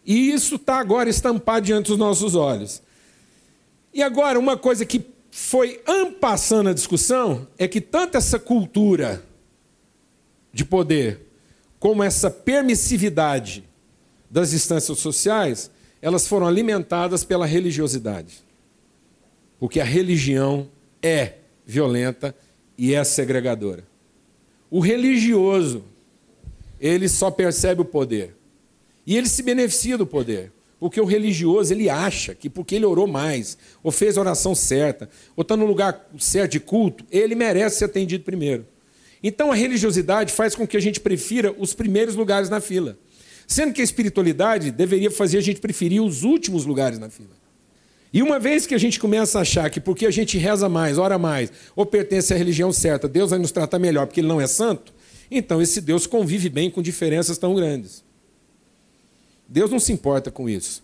[0.06, 2.82] E isso está agora estampado diante dos nossos olhos.
[3.94, 9.24] E agora, uma coisa que foi ampassando a discussão é que tanto essa cultura
[10.52, 11.28] de poder
[11.80, 13.64] como essa permissividade
[14.30, 18.44] das instâncias sociais, elas foram alimentadas pela religiosidade.
[19.60, 20.70] Porque a religião
[21.02, 21.36] é
[21.66, 22.36] violenta
[22.78, 23.89] e é segregadora.
[24.70, 25.84] O religioso,
[26.80, 28.36] ele só percebe o poder.
[29.06, 30.52] E ele se beneficia do poder.
[30.80, 35.10] Porque o religioso, ele acha que porque ele orou mais, ou fez a oração certa,
[35.36, 38.66] ou está no lugar certo de culto, ele merece ser atendido primeiro.
[39.22, 42.98] Então a religiosidade faz com que a gente prefira os primeiros lugares na fila.
[43.46, 47.39] Sendo que a espiritualidade deveria fazer a gente preferir os últimos lugares na fila.
[48.12, 50.98] E uma vez que a gente começa a achar que porque a gente reza mais,
[50.98, 54.42] ora mais, ou pertence à religião certa, Deus vai nos tratar melhor porque ele não
[54.42, 54.94] é santo,
[55.30, 58.04] então esse Deus convive bem com diferenças tão grandes.
[59.48, 60.84] Deus não se importa com isso.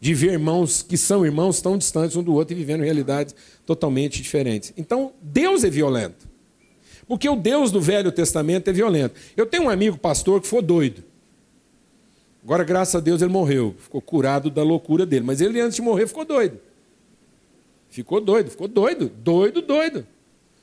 [0.00, 3.34] De ver irmãos que são irmãos tão distantes um do outro e vivendo realidades
[3.66, 4.72] totalmente diferentes.
[4.76, 6.26] Então, Deus é violento.
[7.06, 9.14] Porque o Deus do Velho Testamento é violento.
[9.36, 11.04] Eu tenho um amigo pastor que foi doido.
[12.42, 13.74] Agora, graças a Deus, ele morreu.
[13.78, 15.24] Ficou curado da loucura dele.
[15.24, 16.58] Mas ele, antes de morrer, ficou doido.
[17.88, 19.08] Ficou doido, ficou doido.
[19.08, 20.06] Doido, doido.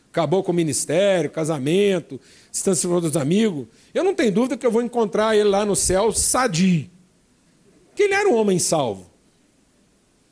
[0.09, 2.19] Acabou com o ministério, casamento,
[2.51, 3.67] distanciamento dos amigos.
[3.93, 6.89] Eu não tenho dúvida que eu vou encontrar ele lá no céu sadio.
[7.89, 9.09] Porque ele era um homem salvo.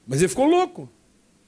[0.07, 0.89] Mas ele ficou louco.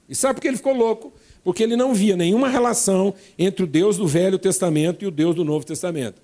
[0.08, 1.12] E sabe por que ele ficou louco?
[1.42, 5.34] Porque ele não via nenhuma relação entre o Deus do Velho Testamento e o Deus
[5.34, 6.20] do Novo Testamento.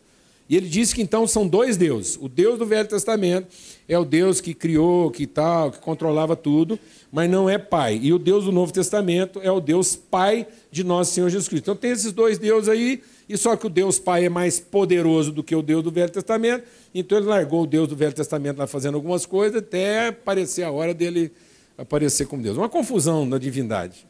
[0.48, 2.18] E ele disse que então são dois deuses.
[2.20, 3.46] O Deus do Velho Testamento
[3.88, 6.78] é o Deus que criou, que tal, que controlava tudo,
[7.11, 7.98] mas não é pai.
[8.02, 11.64] E o Deus do Novo Testamento é o Deus pai de nosso Senhor Jesus Cristo.
[11.64, 15.33] Então tem esses dois deuses aí, e só que o Deus pai é mais poderoso
[15.33, 18.59] do que o Deus do Velho Testamento, então ele largou o Deus do Velho Testamento
[18.59, 21.33] lá fazendo algumas coisas até aparecer a hora dele
[21.78, 22.59] aparecer como Deus.
[22.59, 24.07] Uma confusão na divindade.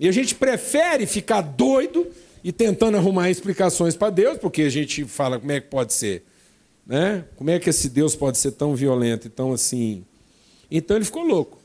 [0.00, 2.06] E a gente prefere ficar doido
[2.42, 6.24] e tentando arrumar explicações para Deus, porque a gente fala como é que pode ser.
[6.86, 7.24] Né?
[7.36, 10.04] Como é que esse Deus pode ser tão violento e tão assim?
[10.70, 11.58] Então ele ficou louco.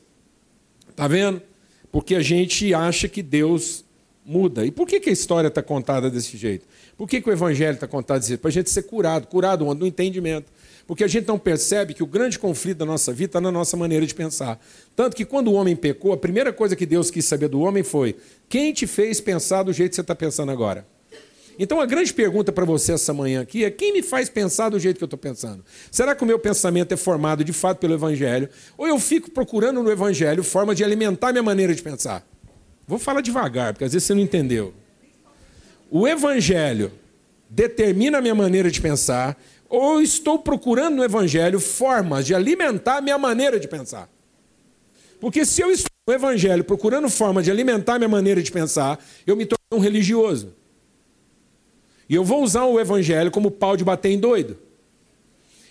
[0.94, 1.42] Tá vendo?
[1.90, 3.84] Porque a gente acha que Deus
[4.24, 4.66] muda.
[4.66, 6.66] E por que, que a história está contada desse jeito?
[6.96, 8.40] Por que, que o evangelho está contado desse jeito?
[8.40, 9.26] Para a gente ser curado.
[9.28, 9.80] Curado onde?
[9.80, 10.50] No entendimento.
[10.86, 13.76] Porque a gente não percebe que o grande conflito da nossa vida está na nossa
[13.76, 14.60] maneira de pensar.
[14.94, 17.82] Tanto que quando o homem pecou, a primeira coisa que Deus quis saber do homem
[17.82, 18.16] foi:
[18.48, 20.86] quem te fez pensar do jeito que você está pensando agora?
[21.58, 24.78] Então a grande pergunta para você essa manhã aqui é: quem me faz pensar do
[24.78, 25.64] jeito que eu estou pensando?
[25.90, 28.48] Será que o meu pensamento é formado de fato pelo Evangelho?
[28.76, 32.26] Ou eu fico procurando no Evangelho forma de alimentar minha maneira de pensar?
[32.86, 34.72] Vou falar devagar, porque às vezes você não entendeu.
[35.90, 36.92] O Evangelho
[37.48, 39.36] determina a minha maneira de pensar,
[39.68, 44.08] ou estou procurando no Evangelho formas de alimentar a minha maneira de pensar?
[45.20, 49.34] Porque se eu estou no Evangelho procurando formas de alimentar minha maneira de pensar, eu
[49.34, 50.54] me torno um religioso.
[52.08, 54.56] E eu vou usar o Evangelho como pau de bater em doido.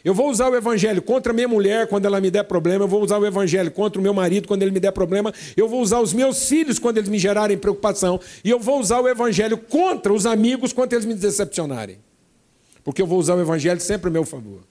[0.04, 3.02] Eu vou usar o evangelho contra minha mulher quando ela me der problema, eu vou
[3.02, 6.00] usar o evangelho contra o meu marido quando ele me der problema, eu vou usar
[6.00, 10.14] os meus filhos quando eles me gerarem preocupação, e eu vou usar o evangelho contra
[10.14, 11.98] os amigos quando eles me decepcionarem.
[12.84, 14.62] Porque eu vou usar o evangelho sempre a meu favor.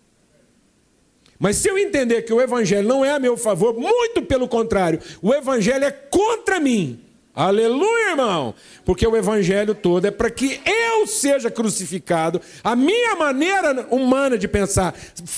[1.39, 5.01] Mas se eu entender que o evangelho não é a meu favor, muito pelo contrário,
[5.21, 7.05] o evangelho é contra mim,
[7.37, 8.55] Aleluia, irmão!
[8.85, 14.47] Porque o evangelho todo é para que eu seja crucificado, a minha maneira humana de
[14.47, 14.95] pensar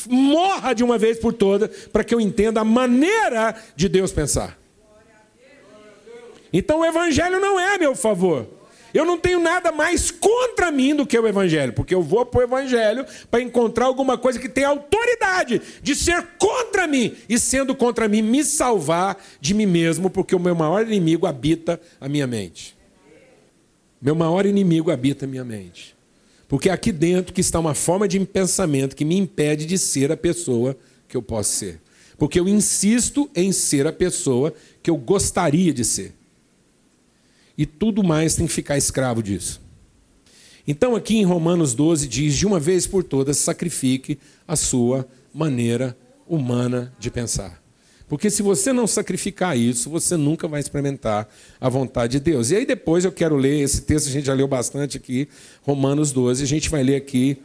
[0.06, 4.58] morra de uma vez por todas, para que eu entenda a maneira de Deus pensar.
[6.52, 8.46] Então o evangelho não é a meu favor.
[8.94, 12.40] Eu não tenho nada mais contra mim do que o Evangelho, porque eu vou para
[12.40, 17.74] o Evangelho para encontrar alguma coisa que tem autoridade de ser contra mim e, sendo
[17.74, 22.26] contra mim, me salvar de mim mesmo, porque o meu maior inimigo habita a minha
[22.26, 22.76] mente.
[24.00, 25.96] Meu maior inimigo habita a minha mente.
[26.48, 30.12] Porque é aqui dentro que está uma forma de pensamento que me impede de ser
[30.12, 30.76] a pessoa
[31.08, 31.80] que eu posso ser.
[32.16, 36.14] Porque eu insisto em ser a pessoa que eu gostaria de ser.
[37.56, 39.60] E tudo mais tem que ficar escravo disso.
[40.68, 45.96] Então, aqui em Romanos 12 diz: de uma vez por todas, sacrifique a sua maneira
[46.26, 47.62] humana de pensar.
[48.08, 51.28] Porque se você não sacrificar isso, você nunca vai experimentar
[51.60, 52.50] a vontade de Deus.
[52.50, 55.28] E aí depois eu quero ler esse texto, a gente já leu bastante aqui,
[55.62, 57.38] Romanos 12, a gente vai ler aqui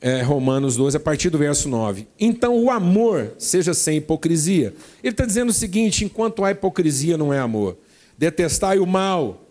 [0.00, 2.08] é, Romanos 12, a partir do verso 9.
[2.18, 4.74] Então o amor seja sem hipocrisia.
[5.02, 7.78] Ele está dizendo o seguinte: enquanto há hipocrisia, não é amor.
[8.16, 9.42] Detestai o mal,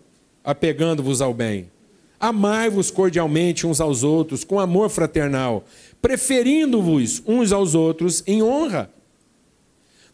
[0.42, 1.70] apegando-vos ao bem.
[2.18, 5.64] Amai-vos cordialmente uns aos outros, com amor fraternal,
[6.00, 8.90] preferindo-vos uns aos outros em honra.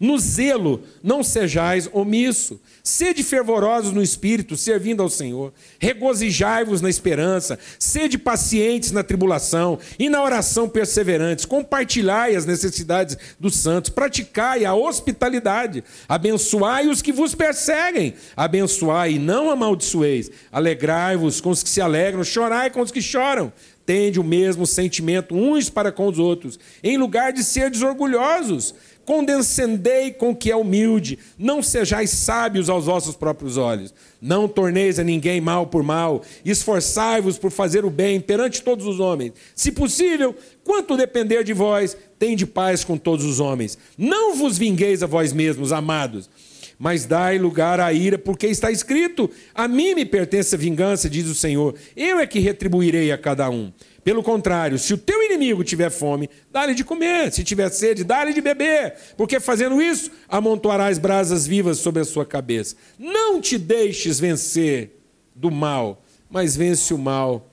[0.00, 2.58] No zelo, não sejais omisso.
[2.82, 5.52] Sede fervorosos no espírito, servindo ao Senhor.
[5.78, 7.58] Regozijai-vos na esperança.
[7.78, 11.44] Sede pacientes na tribulação e na oração perseverantes.
[11.44, 13.90] Compartilhai as necessidades dos santos.
[13.90, 15.84] Praticai a hospitalidade.
[16.08, 18.14] Abençoai os que vos perseguem.
[18.34, 20.30] Abençoai e não amaldiçoeis.
[20.50, 22.24] Alegrai-vos com os que se alegram.
[22.24, 23.52] Chorai com os que choram
[23.90, 28.72] tende o mesmo sentimento uns para com os outros, em lugar de ser desorgulhosos
[29.10, 33.92] condescendei com o que é humilde, não sejais sábios aos vossos próprios olhos,
[34.22, 39.00] não torneis a ninguém mal por mal, esforçai-vos por fazer o bem perante todos os
[39.00, 39.32] homens.
[39.52, 43.76] Se possível, quanto depender de vós, tende paz com todos os homens.
[43.98, 46.30] Não vos vingueis a vós mesmos, amados,
[46.78, 51.26] mas dai lugar à ira, porque está escrito: A mim me pertence a vingança, diz
[51.26, 53.72] o Senhor, eu é que retribuirei a cada um.
[54.02, 58.32] Pelo contrário, se o teu inimigo tiver fome, dá-lhe de comer, se tiver sede, dá-lhe
[58.32, 62.76] de beber, porque fazendo isso, amontoarás brasas vivas sobre a sua cabeça.
[62.98, 64.98] Não te deixes vencer
[65.34, 67.50] do mal, mas vence o mal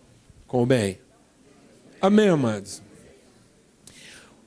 [0.48, 1.00] com o bem.
[2.00, 2.82] Amém, amados?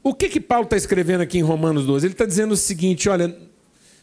[0.03, 2.07] O que que Paulo está escrevendo aqui em Romanos 12?
[2.07, 3.37] Ele está dizendo o seguinte: olha,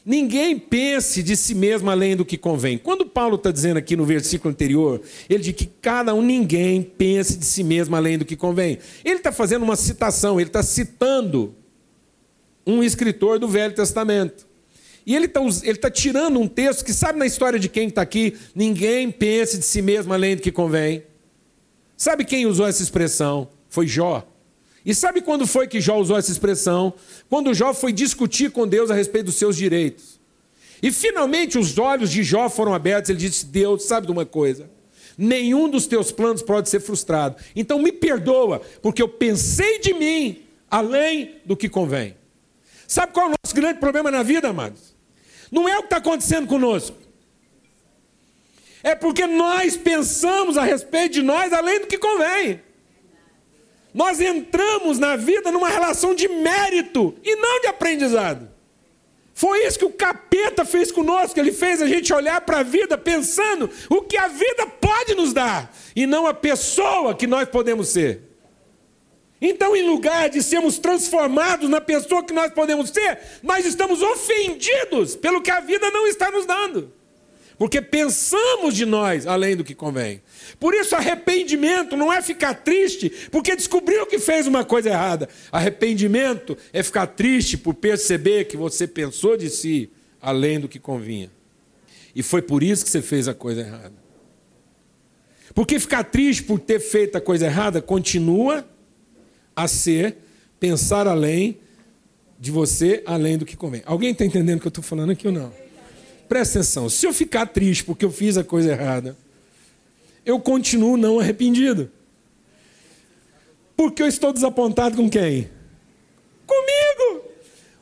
[0.09, 2.77] Ninguém pense de si mesmo além do que convém.
[2.77, 7.37] Quando Paulo está dizendo aqui no versículo anterior, ele diz que cada um, ninguém pense
[7.37, 8.79] de si mesmo além do que convém.
[9.03, 11.53] Ele está fazendo uma citação, ele está citando
[12.65, 14.47] um escritor do Velho Testamento.
[15.05, 15.41] E ele está
[15.81, 19.65] tá tirando um texto que, sabe na história de quem está aqui, ninguém pense de
[19.65, 21.03] si mesmo além do que convém.
[21.97, 23.49] Sabe quem usou essa expressão?
[23.67, 24.25] Foi Jó.
[24.87, 26.93] E sabe quando foi que Jó usou essa expressão?
[27.29, 30.17] Quando Jó foi discutir com Deus a respeito dos seus direitos.
[30.81, 33.09] E finalmente os olhos de Jó foram abertos.
[33.09, 34.69] Ele disse: Deus, sabe de uma coisa?
[35.17, 37.35] Nenhum dos teus planos pode ser frustrado.
[37.53, 42.15] Então me perdoa, porque eu pensei de mim além do que convém.
[42.87, 44.95] Sabe qual é o nosso grande problema na vida, amados?
[45.51, 46.95] Não é o que está acontecendo conosco.
[48.81, 52.61] É porque nós pensamos a respeito de nós além do que convém.
[53.97, 58.47] Nós entramos na vida numa relação de mérito e não de aprendizado.
[59.33, 62.95] Foi isso que o capeta fez conosco, ele fez a gente olhar para a vida
[62.95, 67.87] pensando o que a vida pode nos dar e não a pessoa que nós podemos
[67.89, 68.21] ser.
[69.41, 75.15] Então, em lugar de sermos transformados na pessoa que nós podemos ser, nós estamos ofendidos
[75.15, 76.93] pelo que a vida não está nos dando
[77.57, 80.21] porque pensamos de nós além do que convém.
[80.59, 85.27] Por isso, arrependimento não é ficar triste porque descobriu que fez uma coisa errada.
[85.51, 89.89] Arrependimento é ficar triste por perceber que você pensou de si
[90.21, 91.31] além do que convinha.
[92.15, 93.93] E foi por isso que você fez a coisa errada.
[95.53, 98.67] Porque ficar triste por ter feito a coisa errada continua
[99.55, 100.17] a ser
[100.59, 101.59] pensar além
[102.39, 103.81] de você, além do que convém.
[103.85, 105.66] Alguém está entendendo o que eu estou falando aqui ou não?
[106.27, 109.17] Presta atenção, se eu ficar triste porque eu fiz a coisa errada,
[110.25, 111.89] eu continuo não arrependido.
[113.75, 115.49] Porque eu estou desapontado com quem?
[116.45, 117.25] Comigo!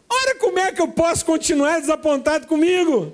[0.10, 3.14] Olha como é que eu posso continuar desapontado comigo.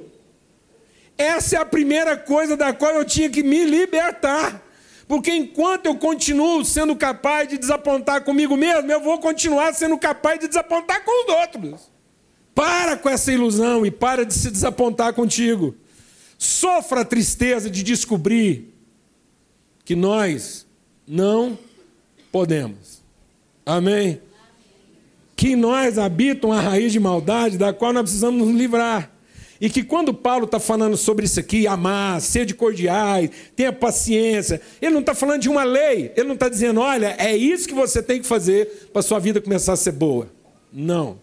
[1.18, 4.62] Essa é a primeira coisa da qual eu tinha que me libertar.
[5.08, 10.40] Porque enquanto eu continuo sendo capaz de desapontar comigo mesmo, eu vou continuar sendo capaz
[10.40, 11.91] de desapontar com os outros.
[12.54, 15.76] Para com essa ilusão e para de se desapontar contigo.
[16.38, 18.74] Sofra a tristeza de descobrir
[19.86, 20.66] que nós
[21.08, 21.58] não
[22.32, 23.02] podemos.
[23.66, 24.22] Amém?
[25.36, 29.12] Que nós habitam a raiz de maldade da qual nós precisamos nos livrar.
[29.60, 34.60] E que quando Paulo está falando sobre isso aqui, amar, ser de cordiais, tenha paciência,
[34.82, 37.74] ele não está falando de uma lei, ele não está dizendo, olha, é isso que
[37.76, 40.28] você tem que fazer para sua vida começar a ser boa.
[40.74, 41.20] Não.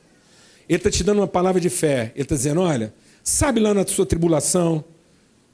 [0.68, 2.12] Ele está te dando uma palavra de fé.
[2.14, 2.92] Ele está dizendo, olha,
[3.22, 4.84] sabe lá na sua tribulação,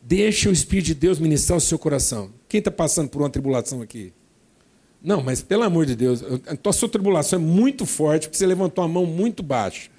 [0.03, 2.31] deixa o Espírito de Deus ministrar o seu coração.
[2.49, 4.13] Quem está passando por uma tribulação aqui?
[5.03, 8.83] Não, mas pelo amor de Deus, a sua tribulação é muito forte, porque você levantou
[8.83, 9.91] a mão muito baixo.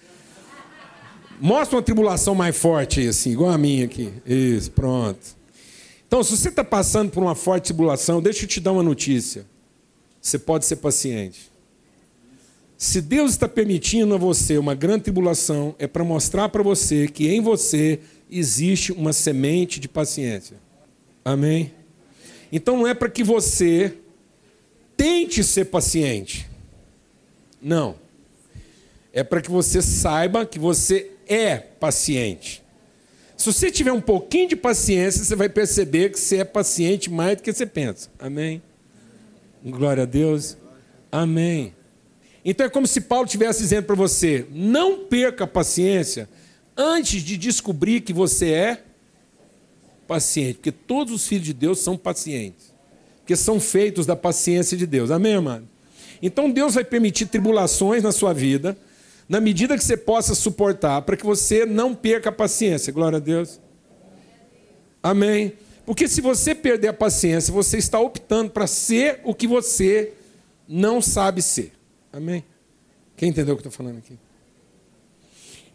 [1.40, 4.12] Mostra uma tribulação mais forte, assim, igual a minha aqui.
[4.26, 5.36] Isso, pronto.
[6.08, 9.46] Então, se você está passando por uma forte tribulação, deixa eu te dar uma notícia.
[10.22, 11.52] Você pode ser paciente.
[12.78, 17.28] Se Deus está permitindo a você uma grande tribulação, é para mostrar para você que
[17.28, 18.00] em você
[18.30, 20.58] existe uma semente de paciência.
[21.24, 21.74] Amém?
[22.52, 23.94] Então não é para que você
[24.98, 26.50] tente ser paciente.
[27.62, 27.96] Não.
[29.14, 32.62] É para que você saiba que você é paciente.
[33.38, 37.38] Se você tiver um pouquinho de paciência, você vai perceber que você é paciente mais
[37.38, 38.10] do que você pensa.
[38.20, 38.62] Amém?
[39.64, 40.58] Glória a Deus.
[41.12, 41.74] Amém.
[42.46, 46.30] Então é como se Paulo estivesse dizendo para você: não perca a paciência
[46.78, 48.84] antes de descobrir que você é
[50.08, 52.72] paciente, porque todos os filhos de Deus são pacientes,
[53.18, 55.10] porque são feitos da paciência de Deus.
[55.10, 55.68] Amém, amado?
[56.22, 58.78] Então Deus vai permitir tribulações na sua vida
[59.28, 62.94] na medida que você possa suportar, para que você não perca a paciência.
[62.94, 63.60] Glória a Deus.
[65.02, 65.54] Amém.
[65.84, 70.14] Porque se você perder a paciência, você está optando para ser o que você
[70.68, 71.75] não sabe ser.
[72.16, 72.46] Amém?
[73.18, 74.18] Quem entendeu o que eu estou falando aqui?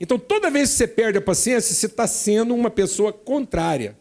[0.01, 3.95] Então, toda vez que você perde a paciência, você está sendo uma pessoa contrária.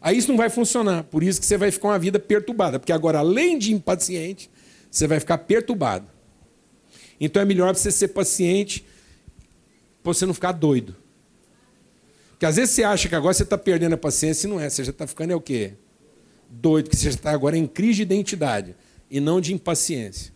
[0.00, 1.04] Aí isso não vai funcionar.
[1.04, 2.80] Por isso que você vai ficar uma vida perturbada.
[2.80, 4.50] Porque agora, além de impaciente,
[4.90, 6.08] você vai ficar perturbado.
[7.20, 8.84] Então é melhor você ser paciente
[10.02, 10.96] para você não ficar doido.
[12.30, 14.68] Porque às vezes você acha que agora você está perdendo a paciência e não é.
[14.68, 15.74] Você já está ficando é o quê?
[16.50, 18.74] Doido, que você já está agora em crise de identidade
[19.08, 20.33] e não de impaciência.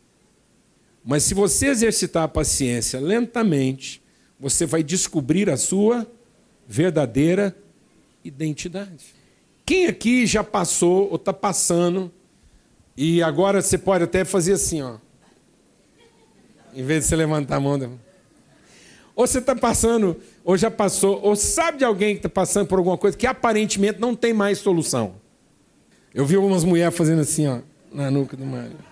[1.11, 4.03] Mas se você exercitar a paciência lentamente,
[4.39, 6.07] você vai descobrir a sua
[6.67, 7.57] verdadeira
[8.23, 9.07] identidade.
[9.65, 12.13] Quem aqui já passou ou está passando,
[12.95, 14.99] e agora você pode até fazer assim, ó.
[16.75, 17.99] Em vez de você levantar a mão.
[19.17, 22.77] Ou você está passando, ou já passou, ou sabe de alguém que está passando por
[22.77, 25.15] alguma coisa que aparentemente não tem mais solução.
[26.13, 28.88] Eu vi algumas mulheres fazendo assim, ó, na nuca do marido.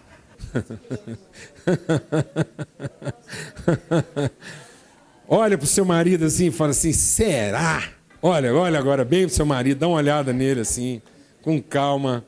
[5.28, 7.82] olha para o seu marido assim e fala assim: será?
[8.22, 11.00] Olha, olha agora bem para o seu marido, dá uma olhada nele assim,
[11.42, 12.24] com calma.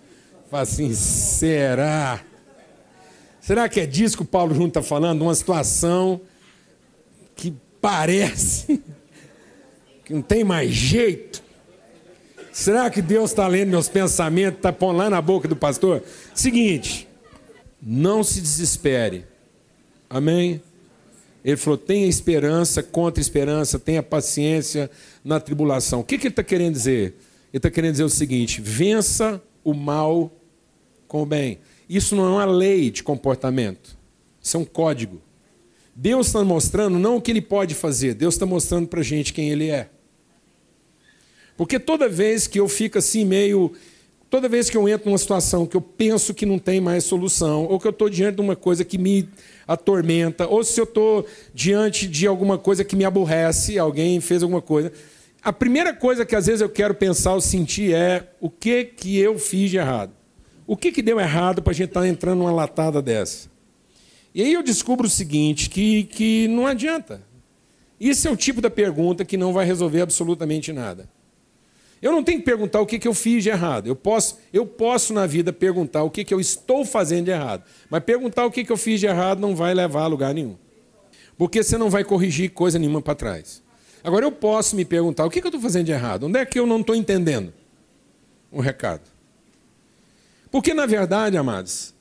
[0.51, 2.20] Fala assim: será?
[3.41, 5.22] Será que é disso que o Paulo Junto está falando?
[5.22, 6.20] Uma situação
[7.35, 8.83] que parece
[10.05, 11.43] que não tem mais jeito.
[12.53, 16.03] Será que Deus está lendo meus pensamentos, está pondo lá na boca do pastor?
[16.35, 17.07] Seguinte,
[17.81, 19.24] não se desespere.
[20.09, 20.61] Amém?
[21.45, 24.91] Ele falou: tenha esperança contra esperança, tenha paciência
[25.24, 26.01] na tribulação.
[26.01, 27.14] O que, que ele está querendo dizer?
[27.51, 30.33] Ele está querendo dizer o seguinte: vença o mal
[31.07, 31.59] com o bem.
[31.89, 33.97] Isso não é uma lei de comportamento,
[34.43, 35.20] isso é um código.
[35.95, 39.33] Deus está mostrando não o que ele pode fazer, Deus está mostrando para a gente
[39.33, 39.89] quem ele é.
[41.57, 43.72] Porque toda vez que eu fico assim meio.
[44.31, 47.64] Toda vez que eu entro numa situação que eu penso que não tem mais solução,
[47.64, 49.26] ou que eu estou diante de uma coisa que me
[49.66, 54.61] atormenta, ou se eu estou diante de alguma coisa que me aborrece, alguém fez alguma
[54.61, 54.93] coisa,
[55.43, 59.18] a primeira coisa que às vezes eu quero pensar ou sentir é o que, que
[59.18, 60.12] eu fiz de errado.
[60.66, 63.49] O que, que deu errado para a gente estar tá entrando numa latada dessa?
[64.35, 67.22] E aí eu descubro o seguinte, que, que não adianta.
[67.99, 71.09] Isso é o tipo da pergunta que não vai resolver absolutamente nada.
[72.01, 73.88] Eu não tenho que perguntar o que, que eu fiz de errado.
[73.88, 77.64] Eu posso, eu posso na vida perguntar o que, que eu estou fazendo de errado.
[77.90, 80.57] Mas perguntar o que, que eu fiz de errado não vai levar a lugar nenhum.
[81.36, 83.62] Porque você não vai corrigir coisa nenhuma para trás.
[84.03, 86.26] Agora eu posso me perguntar o que, que eu estou fazendo de errado.
[86.26, 87.53] Onde é que eu não estou entendendo?
[88.53, 89.03] Um recado.
[90.51, 91.94] Porque, na verdade, amados,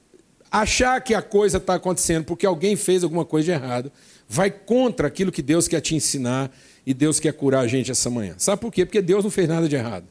[0.51, 3.91] achar que a coisa está acontecendo porque alguém fez alguma coisa de errado,
[4.27, 6.51] vai contra aquilo que Deus quer te ensinar
[6.87, 8.35] e Deus quer curar a gente essa manhã.
[8.37, 8.85] Sabe por quê?
[8.85, 10.05] Porque Deus não fez nada de errado.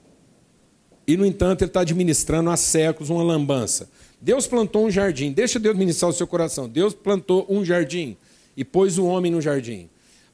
[1.07, 3.89] E, no entanto, Ele está administrando há séculos uma lambança.
[4.21, 6.69] Deus plantou um jardim, deixa Deus ministrar o seu coração.
[6.69, 8.15] Deus plantou um jardim
[8.55, 9.89] e pôs o homem no jardim.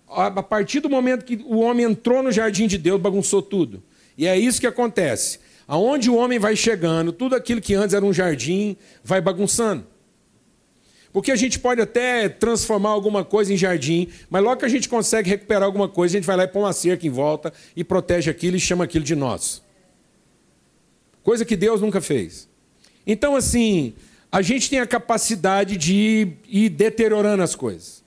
[0.08, 3.80] A partir do momento que o homem entrou no jardim de Deus, bagunçou tudo.
[4.18, 5.38] E é isso que acontece.
[5.68, 9.86] Aonde o homem vai chegando, tudo aquilo que antes era um jardim vai bagunçando.
[11.12, 14.88] Porque a gente pode até transformar alguma coisa em jardim, mas logo que a gente
[14.88, 17.84] consegue recuperar alguma coisa, a gente vai lá e põe uma cerca em volta e
[17.84, 19.62] protege aquilo e chama aquilo de nosso.
[21.22, 22.48] Coisa que Deus nunca fez.
[23.06, 23.94] Então, assim,
[24.30, 28.01] a gente tem a capacidade de ir deteriorando as coisas.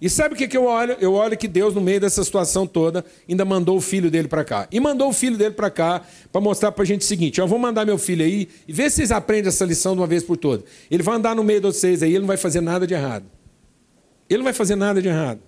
[0.00, 0.96] E sabe o que, que eu olho?
[1.00, 4.44] Eu olho que Deus, no meio dessa situação toda, ainda mandou o filho dele para
[4.44, 4.68] cá.
[4.70, 7.48] E mandou o filho dele para cá para mostrar para a gente o seguinte: eu
[7.48, 10.22] vou mandar meu filho aí e ver se vocês aprendem essa lição de uma vez
[10.22, 10.66] por todas.
[10.90, 13.24] Ele vai andar no meio de vocês aí, ele não vai fazer nada de errado.
[14.28, 15.40] Ele não vai fazer nada de errado.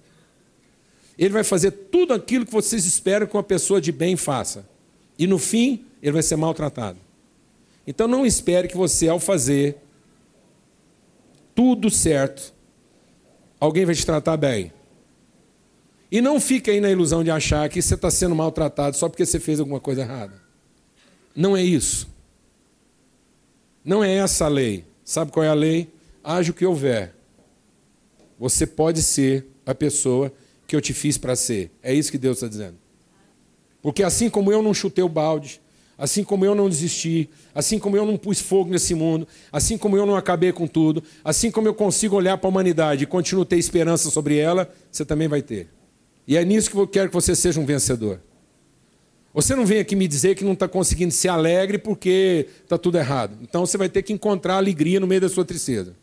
[1.18, 4.66] Ele vai fazer tudo aquilo que vocês esperam que uma pessoa de bem faça.
[5.18, 6.99] E no fim, ele vai ser maltratado.
[7.86, 9.76] Então não espere que você, ao fazer
[11.55, 12.55] tudo certo,
[13.61, 14.72] alguém vai te tratar bem.
[16.11, 19.26] E não fique aí na ilusão de achar que você está sendo maltratado só porque
[19.26, 20.40] você fez alguma coisa errada.
[21.36, 22.09] Não é isso.
[23.84, 24.84] Não é essa a lei.
[25.04, 25.92] Sabe qual é a lei?
[26.24, 27.14] Haja o que houver.
[28.38, 30.32] Você pode ser a pessoa
[30.66, 31.70] que eu te fiz para ser.
[31.82, 32.76] É isso que Deus está dizendo.
[33.82, 35.61] Porque assim como eu não chutei o balde,
[35.99, 39.96] Assim como eu não desisti, assim como eu não pus fogo nesse mundo, assim como
[39.96, 43.42] eu não acabei com tudo, assim como eu consigo olhar para a humanidade e continuo
[43.42, 45.68] a ter esperança sobre ela, você também vai ter.
[46.26, 48.20] E é nisso que eu quero que você seja um vencedor.
[49.34, 52.96] Você não vem aqui me dizer que não está conseguindo ser alegre porque está tudo
[52.96, 53.36] errado.
[53.42, 55.96] Então você vai ter que encontrar alegria no meio da sua tristeza.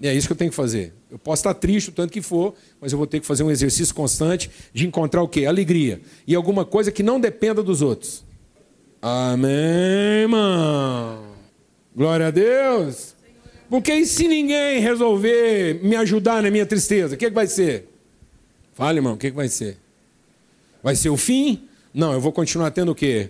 [0.00, 0.92] E é isso que eu tenho que fazer.
[1.10, 3.50] Eu posso estar triste o tanto que for, mas eu vou ter que fazer um
[3.50, 5.46] exercício constante de encontrar o quê?
[5.46, 6.00] Alegria.
[6.26, 8.24] E alguma coisa que não dependa dos outros.
[9.06, 11.26] Amém, irmão.
[11.94, 13.14] Glória a Deus.
[13.68, 17.46] Porque e se ninguém resolver me ajudar na minha tristeza, o que, é que vai
[17.46, 17.86] ser?
[18.72, 19.76] Fale, irmão, o que, é que vai ser?
[20.82, 21.68] Vai ser o fim?
[21.92, 23.28] Não, eu vou continuar tendo o quê?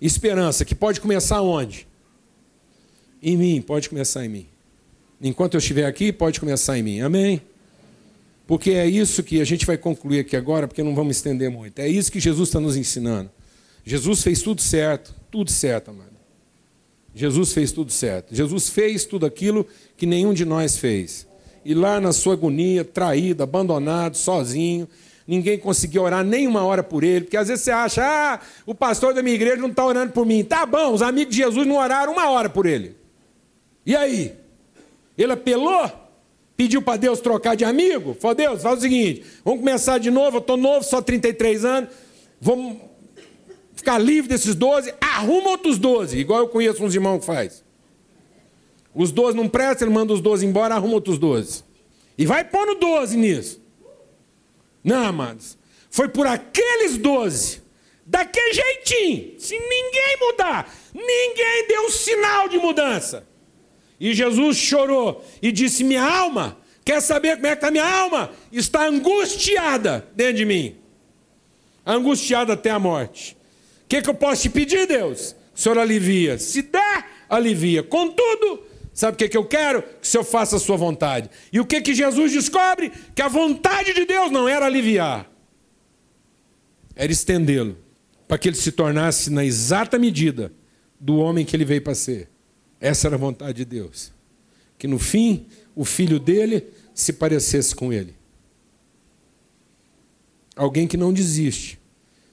[0.00, 1.86] Esperança, que pode começar onde?
[3.22, 4.46] Em mim, pode começar em mim.
[5.20, 7.02] Enquanto eu estiver aqui, pode começar em mim.
[7.02, 7.42] Amém?
[8.46, 11.80] Porque é isso que a gente vai concluir aqui agora, porque não vamos estender muito.
[11.80, 13.30] É isso que Jesus está nos ensinando.
[13.84, 16.12] Jesus fez tudo certo, tudo certo, amado.
[17.14, 18.34] Jesus fez tudo certo.
[18.34, 19.66] Jesus fez tudo aquilo
[19.96, 21.26] que nenhum de nós fez.
[21.64, 24.88] E lá na sua agonia, traído, abandonado, sozinho,
[25.26, 28.74] ninguém conseguiu orar nem uma hora por ele, porque às vezes você acha, ah, o
[28.74, 30.42] pastor da minha igreja não está orando por mim.
[30.42, 32.96] Tá bom, os amigos de Jesus não oraram uma hora por ele.
[33.84, 34.34] E aí?
[35.16, 35.90] Ele apelou?
[36.56, 38.14] Pediu para Deus trocar de amigo?
[38.14, 41.90] Falou, Deus, faz o seguinte, vamos começar de novo, eu estou novo, só 33 anos,
[42.40, 42.76] vamos
[43.74, 47.64] ficar livre desses 12, arruma outros 12, igual eu conheço uns irmãos que faz.
[48.94, 51.64] Os 12 não prestam, ele manda os 12 embora, arruma outros 12.
[52.16, 53.62] E vai pondo 12 nisso.
[54.84, 55.56] Não, amados.
[55.90, 57.62] Foi por aqueles 12,
[58.04, 63.26] daquele jeitinho, se ninguém mudar, ninguém deu sinal de mudança.
[63.98, 68.32] E Jesus chorou e disse: Minha alma, quer saber como é que está minha alma?
[68.50, 70.82] Está angustiada dentro de mim
[71.84, 73.36] angustiada até a morte
[73.92, 75.36] que, que eu posso te pedir, Deus?
[75.54, 76.38] O Senhor alivia.
[76.38, 77.82] Se der, alivia.
[77.82, 78.62] Contudo,
[78.94, 79.82] sabe o que, que eu quero?
[79.82, 81.28] Que o Senhor faça a sua vontade.
[81.52, 82.90] E o que, que Jesus descobre?
[83.14, 85.30] Que a vontade de Deus não era aliviar,
[86.96, 87.76] era estendê-lo,
[88.26, 90.50] para que ele se tornasse na exata medida
[90.98, 92.30] do homem que ele veio para ser.
[92.80, 94.10] Essa era a vontade de Deus.
[94.78, 98.14] Que no fim, o filho dele se parecesse com ele.
[100.56, 101.78] Alguém que não desiste,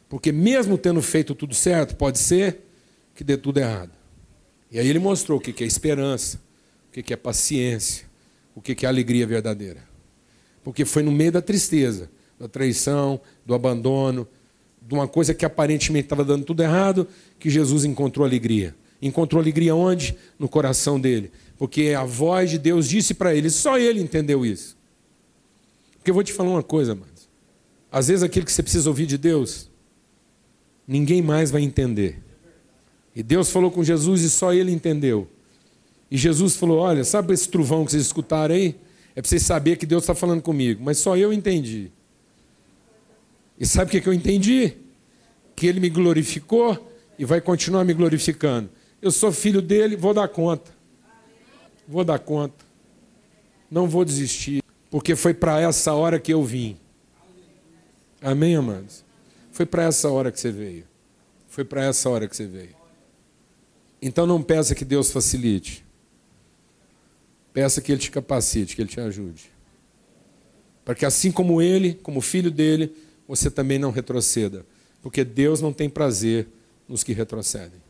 [0.09, 2.61] porque mesmo tendo feito tudo certo, pode ser
[3.13, 3.91] que dê tudo errado.
[4.71, 6.41] E aí ele mostrou o que é esperança,
[6.89, 8.07] o que é paciência,
[8.55, 9.87] o que é alegria verdadeira.
[10.63, 14.27] Porque foi no meio da tristeza, da traição, do abandono,
[14.81, 17.07] de uma coisa que aparentemente estava dando tudo errado,
[17.37, 18.75] que Jesus encontrou alegria.
[19.01, 20.17] Encontrou alegria onde?
[20.37, 21.31] No coração dele.
[21.57, 24.75] Porque a voz de Deus disse para ele, só ele entendeu isso.
[25.97, 27.29] Porque eu vou te falar uma coisa, mas
[27.91, 29.68] às vezes aquilo que você precisa ouvir de Deus
[30.89, 32.17] ninguém mais vai entender.
[33.15, 35.27] E Deus falou com Jesus e só ele entendeu.
[36.09, 38.75] E Jesus falou: Olha, sabe esse trovão que vocês escutaram aí?
[39.15, 41.91] É para vocês saberem que Deus está falando comigo, mas só eu entendi.
[43.59, 44.73] E sabe o que eu entendi?
[45.55, 48.69] Que ele me glorificou e vai continuar me glorificando.
[49.01, 50.71] Eu sou filho dele, vou dar conta.
[51.87, 52.65] Vou dar conta.
[53.69, 56.77] Não vou desistir, porque foi para essa hora que eu vim.
[58.21, 59.03] Amém, amados?
[59.59, 60.85] Foi para essa hora que você veio.
[61.49, 62.73] Foi para essa hora que você veio.
[64.01, 65.83] Então não peça que Deus facilite.
[67.51, 69.51] Peça que Ele te capacite, que Ele te ajude.
[70.85, 72.95] Para que assim como Ele, como filho dele,
[73.27, 74.65] você também não retroceda.
[75.01, 76.47] Porque Deus não tem prazer
[76.87, 77.81] nos que retrocedem.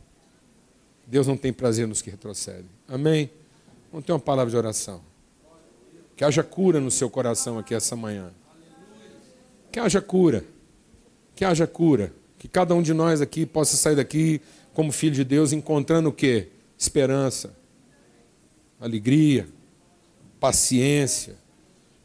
[1.05, 2.71] Deus não tem prazer nos que retrocedem.
[2.87, 3.29] Amém?
[3.91, 5.03] Vamos ter uma palavra de oração.
[6.15, 8.31] Que haja cura no seu coração aqui essa manhã.
[9.71, 10.43] Que haja cura.
[11.39, 12.11] Que haja cura.
[12.37, 14.41] Que cada um de nós aqui possa sair daqui
[14.73, 16.49] como filho de Deus encontrando o quê?
[16.77, 17.55] Esperança,
[18.77, 19.47] alegria,
[20.37, 21.37] paciência.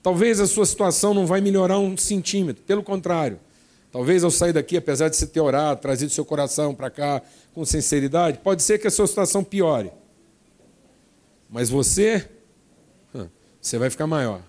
[0.00, 3.40] Talvez a sua situação não vai melhorar um centímetro, pelo contrário.
[3.90, 7.20] Talvez ao sair daqui, apesar de você ter orado, trazido seu coração para cá
[7.52, 9.90] com sinceridade, pode ser que a sua situação piore.
[11.50, 12.30] Mas você,
[13.60, 14.44] você vai ficar maior.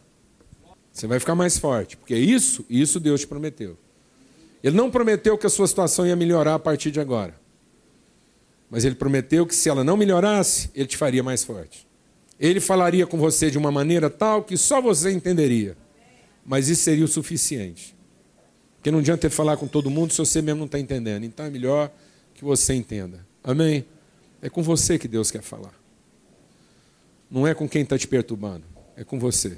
[0.94, 3.80] Você vai ficar mais forte, porque isso, isso Deus te prometeu.
[4.66, 7.40] Ele não prometeu que a sua situação ia melhorar a partir de agora.
[8.68, 11.88] Mas ele prometeu que se ela não melhorasse, ele te faria mais forte.
[12.40, 15.78] Ele falaria com você de uma maneira tal que só você entenderia.
[16.44, 17.96] Mas isso seria o suficiente.
[18.78, 21.26] Porque não adianta ele falar com todo mundo se você mesmo não está entendendo.
[21.26, 21.92] Então é melhor
[22.34, 23.24] que você entenda.
[23.44, 23.86] Amém?
[24.42, 25.76] É com você que Deus quer falar.
[27.30, 28.64] Não é com quem está te perturbando.
[28.98, 29.58] É com você.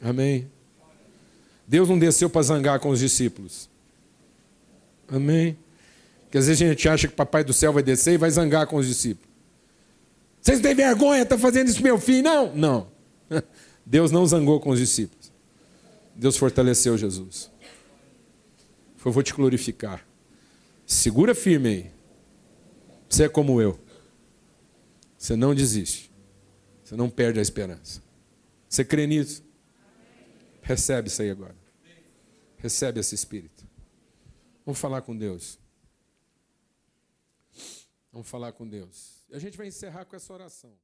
[0.00, 0.48] Amém?
[1.66, 3.68] Deus não desceu para zangar com os discípulos.
[5.08, 5.58] Amém?
[6.24, 8.30] Porque às vezes a gente acha que o papai do céu vai descer e vai
[8.30, 9.28] zangar com os discípulos.
[10.40, 11.22] Vocês têm vergonha?
[11.22, 12.22] Está fazendo isso meu filho?
[12.22, 12.88] Não, não.
[13.84, 15.32] Deus não zangou com os discípulos.
[16.14, 17.50] Deus fortaleceu Jesus.
[18.96, 20.06] Foi, vou te glorificar.
[20.84, 21.90] Segura firme aí.
[23.08, 23.78] Você é como eu.
[25.18, 26.10] Você não desiste.
[26.84, 28.02] Você não perde a esperança.
[28.68, 29.44] Você crê nisso?
[30.62, 31.54] Recebe isso aí agora.
[32.58, 33.55] Recebe esse espírito.
[34.66, 35.60] Vamos falar com Deus.
[38.12, 39.24] Vamos falar com Deus.
[39.28, 40.76] E a gente vai encerrar com essa oração.